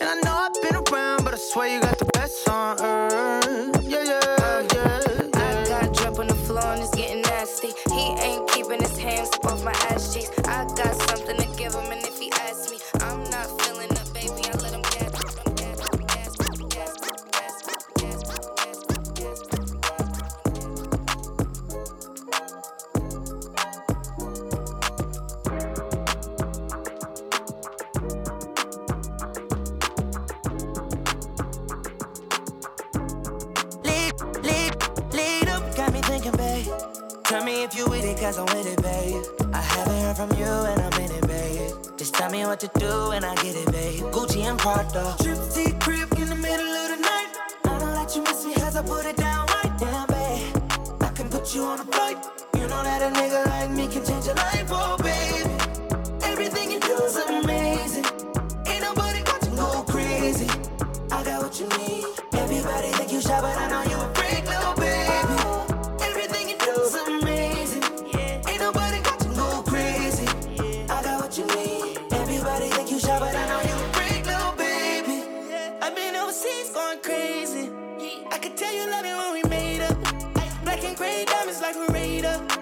And 0.02 0.10
I 0.10 0.16
know 0.24 0.34
I've 0.34 0.54
been 0.62 0.76
around, 0.76 1.24
but 1.24 1.34
I 1.34 1.38
swear 1.38 1.68
you 1.74 1.82
got 1.82 1.98
the 1.98 2.06
best 2.06 2.48
on 2.50 2.80
earth. 2.82 3.84
Yeah, 3.84 4.04
yeah, 4.04 4.20
yeah. 4.40 4.68
yeah. 4.74 5.30
I 5.34 5.66
got 5.68 5.86
a 5.86 5.92
drip 5.92 6.20
on 6.20 6.28
the 6.28 6.36
floor 6.36 6.66
and 6.74 6.82
it's 6.82 6.96
getting 6.96 7.22
nasty. 7.22 7.70
He 7.90 8.02
ain't 8.26 8.48
keeping 8.50 8.82
his 8.82 8.98
hands 8.98 9.30
off 9.44 9.64
my 9.64 9.74
ass 9.90 10.14
cheeks. 10.14 10.30
I 10.46 10.66
got 10.66 10.96
something 11.10 11.38
to 11.38 11.51
Tell 37.32 37.46
me 37.46 37.64
if 37.64 37.74
you 37.78 37.86
with 37.88 38.04
it, 38.04 38.20
cause 38.20 38.38
I'm 38.38 38.46
with 38.48 38.68
it, 38.68 38.84
babe. 38.84 39.24
I 39.54 39.62
haven't 39.62 40.02
heard 40.02 40.18
from 40.18 40.38
you 40.38 40.44
and 40.44 40.82
I'm 40.82 40.92
in 41.00 41.12
it, 41.12 41.26
babe. 41.26 41.72
Just 41.96 42.14
tell 42.14 42.30
me 42.30 42.44
what 42.44 42.60
to 42.60 42.70
do 42.78 43.12
and 43.12 43.24
I 43.24 43.34
get 43.36 43.56
it, 43.56 43.72
babe. 43.72 44.04
Gucci 44.12 44.42
and 44.44 44.60
Prada. 44.60 45.16
Trip 45.24 45.40
crib 45.80 46.12
in 46.20 46.28
the 46.28 46.36
middle 46.36 46.68
of 46.68 46.88
the 46.92 46.98
night. 46.98 47.30
I 47.64 47.80
don't 47.80 47.94
let 47.94 48.14
you 48.18 48.22
miss 48.24 48.46
me 48.46 48.54
cause 48.56 48.76
I 48.76 48.82
put 48.84 49.06
it 49.06 49.16
down 49.16 49.48
right 49.48 49.80
down, 49.80 50.08
babe. 50.08 50.58
I 51.00 51.08
can 51.16 51.30
put 51.30 51.56
you 51.56 51.64
on 51.64 51.80
a 51.80 51.86
flight. 51.86 52.18
You 52.56 52.68
know 52.68 52.84
that 52.84 53.02
a 53.02 53.16
nigga 53.18 53.46
like 53.48 53.72
me 53.72 53.88
can 53.88 54.04
change 54.04 54.26
your 54.26 54.36
life, 54.36 54.68
oh, 54.70 54.98
babe. 54.98 55.48
Everything 56.24 56.70
you 56.70 56.82
do 56.82 56.98
is 57.02 57.16
amazing. 57.16 58.08
Ain't 58.68 58.82
nobody 58.82 59.24
got 59.24 59.42
you 59.46 59.56
go 59.56 59.86
crazy. 59.88 60.50
I 61.10 61.24
got 61.24 61.44
what 61.44 61.58
you 61.58 61.70
need. 61.80 62.04
Everybody 62.34 62.90
think 62.92 63.14
you 63.14 63.22
shy, 63.22 63.40
but 63.40 63.58
I 63.58 63.70
know 63.70 63.84
you 63.90 64.21
vibrator 81.74 82.61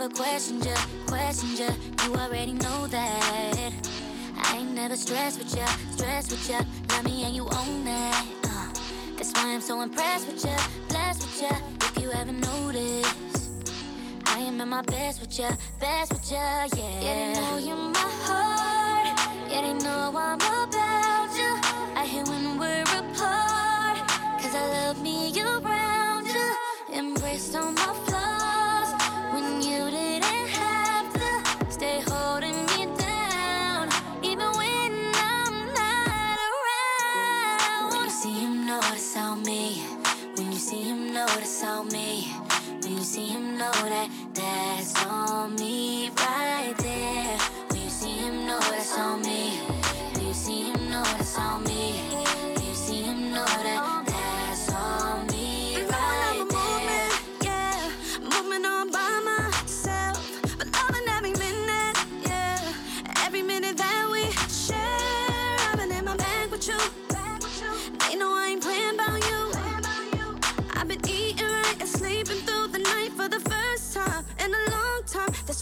never 0.00 0.14
question, 0.14 0.62
ya, 0.62 0.74
question, 1.06 1.56
ya. 1.56 1.70
You 2.04 2.14
already 2.14 2.52
know 2.52 2.86
that. 2.86 3.72
I 4.36 4.56
ain't 4.56 4.74
never 4.74 4.96
stressed 4.96 5.38
with 5.38 5.54
ya, 5.54 5.66
stressed 5.90 6.30
with 6.30 6.48
ya. 6.48 6.60
Love 6.88 7.04
me 7.04 7.24
and 7.24 7.36
you 7.36 7.42
own 7.42 7.84
that. 7.84 8.24
Uh, 8.44 8.72
that's 9.16 9.32
why 9.34 9.52
I'm 9.52 9.60
so 9.60 9.82
impressed 9.82 10.26
with 10.26 10.42
ya, 10.42 10.56
blessed 10.88 11.20
with 11.22 11.42
ya. 11.42 11.54
If 11.82 12.02
you 12.02 12.08
haven't 12.10 12.40
noticed, 12.40 13.72
I 14.24 14.38
am 14.38 14.60
at 14.62 14.68
my 14.68 14.82
best 14.82 15.20
with 15.20 15.38
ya, 15.38 15.50
best 15.78 16.12
with 16.12 16.32
ya, 16.32 16.68
yeah. 16.76 17.00
Yeah, 17.04 17.14
they 17.14 17.40
know 17.40 17.58
you're 17.58 17.76
my 17.76 18.10
heart. 18.24 19.06
Yeah, 19.50 19.60
they 19.60 19.74
know 19.84 20.12
I'm 20.16 20.40
about 20.40 21.30
you. 21.36 21.52
I 21.94 22.06
hear 22.06 22.24
when 22.24 22.58
we're 22.58 22.82
apart. 22.82 23.98
Cause 24.40 24.54
I 24.54 24.66
love 24.76 25.02
me 25.02 25.30
around 25.38 26.26
you. 26.26 26.54
Embraced 26.90 27.54
on 27.54 27.74
my 27.74 28.09
me. 45.58 45.99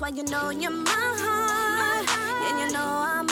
Well, 0.08 0.16
you 0.16 0.22
know 0.24 0.48
you're 0.48 0.70
my 0.70 0.88
heart, 0.88 2.08
and 2.48 2.60
you 2.60 2.72
know 2.72 2.80
I'm 2.80 3.27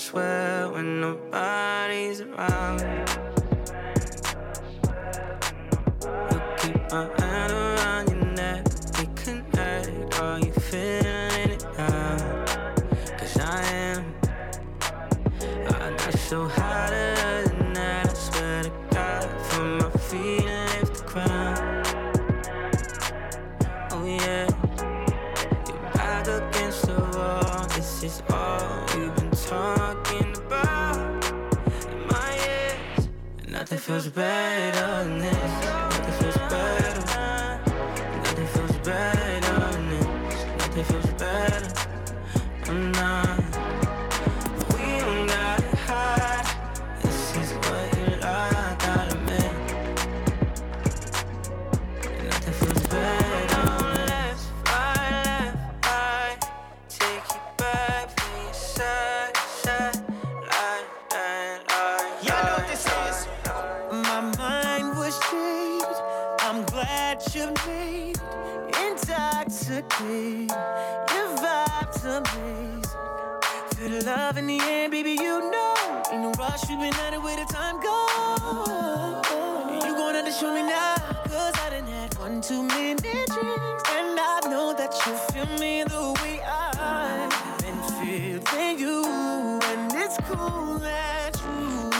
swear 0.00 0.66
when 0.70 1.02
nobody's 1.02 2.22
around. 2.22 3.19
The 73.80 74.04
love 74.04 74.36
in 74.36 74.44
the 74.46 74.60
air, 74.60 74.90
baby, 74.90 75.12
you 75.12 75.40
know. 75.50 76.02
Ain't 76.12 76.20
no 76.20 76.32
rush, 76.32 76.68
we've 76.68 76.78
been 76.78 76.92
at 76.96 77.14
it 77.14 77.22
where 77.22 77.34
the 77.34 77.46
time 77.50 77.80
goes. 77.80 79.24
You 79.82 79.94
gonna 79.96 80.18
have 80.18 80.26
to 80.26 80.32
show 80.32 80.52
me 80.54 80.62
now, 80.62 80.96
cause 81.24 81.54
I 81.64 81.70
done 81.70 81.86
had 81.86 82.14
one 82.18 82.42
too 82.42 82.62
many 82.62 82.94
drinks. 83.00 83.34
And 83.38 84.20
I 84.20 84.40
know 84.50 84.74
that 84.76 84.92
you 85.06 85.14
feel 85.32 85.46
me 85.58 85.82
the 85.84 86.12
way 86.20 86.42
I've 86.42 87.30
been 87.62 87.80
feeling 88.04 88.78
you. 88.78 89.02
And 89.64 89.90
it's 89.94 90.18
cool 90.28 90.78
that 90.80 91.40
you, 91.42 91.90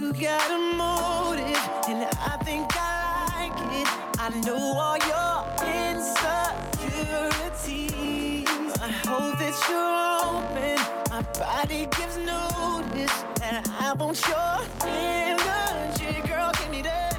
you 0.00 0.14
got 0.14 0.50
a 0.50 0.58
motive, 0.78 1.60
and 1.90 2.06
I 2.24 2.38
think 2.42 2.72
I 2.74 3.26
like 3.36 3.60
it. 3.76 3.86
I 4.18 4.30
know 4.46 4.78
all 4.80 4.96
your 4.96 5.44
insecurities. 5.60 8.48
I 8.80 8.88
hope 9.04 9.36
that 9.38 9.54
you're 9.68 10.40
open. 10.40 11.01
Body 11.38 11.86
gives 11.96 12.16
notice 12.18 13.16
that 13.40 13.62
I 13.80 13.92
want 13.94 14.20
your 14.26 14.58
energy. 14.86 16.20
Girl, 16.28 16.50
give 16.58 16.70
me 16.70 16.82
that. 16.82 17.16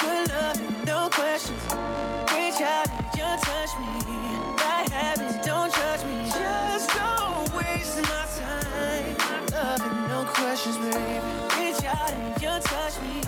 Good 0.00 0.28
love, 0.30 0.86
no 0.86 1.08
questions. 1.10 1.62
Reach 2.32 2.60
out 2.62 2.88
and 2.88 3.06
just 3.16 3.44
touch 3.44 3.72
me. 3.80 3.92
Bad 4.56 4.88
habits, 4.90 5.46
don't 5.46 5.72
judge 5.74 6.04
me. 6.04 6.30
Just 6.30 6.90
don't 6.94 7.54
waste 7.54 7.96
my 8.02 8.24
time. 8.38 9.16
Love 9.52 9.82
no 10.08 10.24
questions, 10.32 10.76
baby. 10.78 11.20
Reach 11.58 11.84
out 11.84 12.12
and 12.12 12.40
just 12.40 12.66
touch 12.66 13.00
me. 13.02 13.20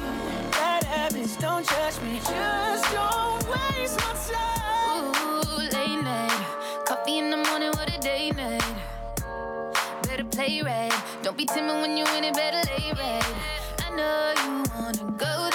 Bad 0.52 0.84
habits, 0.84 1.36
don't 1.36 1.66
judge 1.68 2.00
me. 2.02 2.18
Just 2.18 2.84
don't 2.92 3.42
waste 3.50 3.98
my 3.98 4.14
time. 4.30 5.04
Ooh, 5.04 5.58
late 5.76 6.02
night. 6.02 6.46
Coffee 6.86 7.18
in 7.18 7.30
the 7.30 7.38
morning, 7.38 7.70
what 7.74 7.88
a 7.94 7.98
day 8.00 8.30
night. 8.30 8.62
Play 10.32 10.62
right. 10.62 10.92
Don't 11.22 11.36
be 11.36 11.44
timid 11.44 11.82
when 11.82 11.94
you 11.96 12.06
in 12.16 12.24
it, 12.24 12.34
better 12.34 12.62
lay 12.72 12.90
right. 12.92 13.34
I 13.84 13.90
know 13.94 14.32
you 14.42 14.64
wanna 14.74 15.12
go 15.18 15.51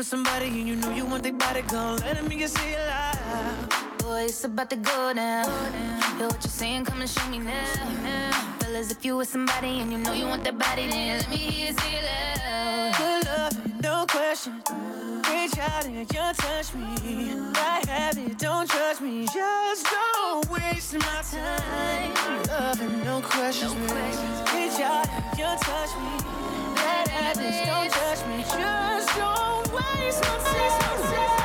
with 0.00 0.06
somebody 0.06 0.46
and 0.46 0.66
you 0.66 0.76
know 0.76 0.90
you 0.94 1.04
want 1.04 1.22
their 1.22 1.34
body, 1.34 1.60
go 1.60 1.98
let 2.00 2.16
them 2.16 2.30
hear 2.30 2.40
you 2.40 2.48
say 2.48 2.72
it 2.72 2.86
loud. 2.86 3.98
Boy, 3.98 4.22
it's 4.22 4.44
about 4.44 4.70
to 4.70 4.76
go 4.76 5.12
down. 5.12 5.44
Hear 6.16 6.26
what 6.26 6.42
you're 6.42 6.56
saying, 6.60 6.86
come 6.86 7.02
and 7.02 7.10
show 7.10 7.28
me 7.28 7.38
now. 7.38 7.66
Fellas, 8.60 8.90
if 8.90 9.04
you 9.04 9.18
with 9.18 9.28
somebody 9.28 9.80
and 9.80 9.92
you 9.92 9.98
know 9.98 10.14
you 10.14 10.24
want 10.26 10.42
that 10.44 10.58
body, 10.58 10.88
then 10.88 11.18
let 11.18 11.28
me 11.28 11.36
hear 11.36 11.66
you 11.68 11.74
say 11.78 11.92
it 11.98 12.04
loud. 12.08 12.96
Good 12.96 13.26
love, 13.26 13.82
no 13.82 14.06
question. 14.08 14.54
Reach 15.28 15.58
out 15.58 15.84
and 15.84 16.10
just 16.10 16.40
touch 16.40 16.74
me. 16.74 16.86
I 17.56 17.82
have 17.88 18.16
it, 18.16 18.38
don't 18.38 18.70
judge 18.70 19.00
me. 19.02 19.26
Just 19.26 19.84
don't 19.84 20.50
waste 20.50 20.94
my 20.94 21.20
time. 21.30 22.14
Love 22.48 22.80
and 22.80 23.04
no 23.04 23.20
questions, 23.20 23.74
No 23.74 23.86
questions. 23.92 24.52
Reach 24.54 24.80
out 24.80 25.06
and 25.10 25.38
just 25.38 25.62
touch 25.64 25.92
me. 26.00 26.49
Don't 27.20 27.92
judge 27.92 28.26
me. 28.28 28.42
Just 28.44 29.16
don't 29.16 29.72
waste 29.72 30.22
my 30.22 30.38
time. 30.38 31.39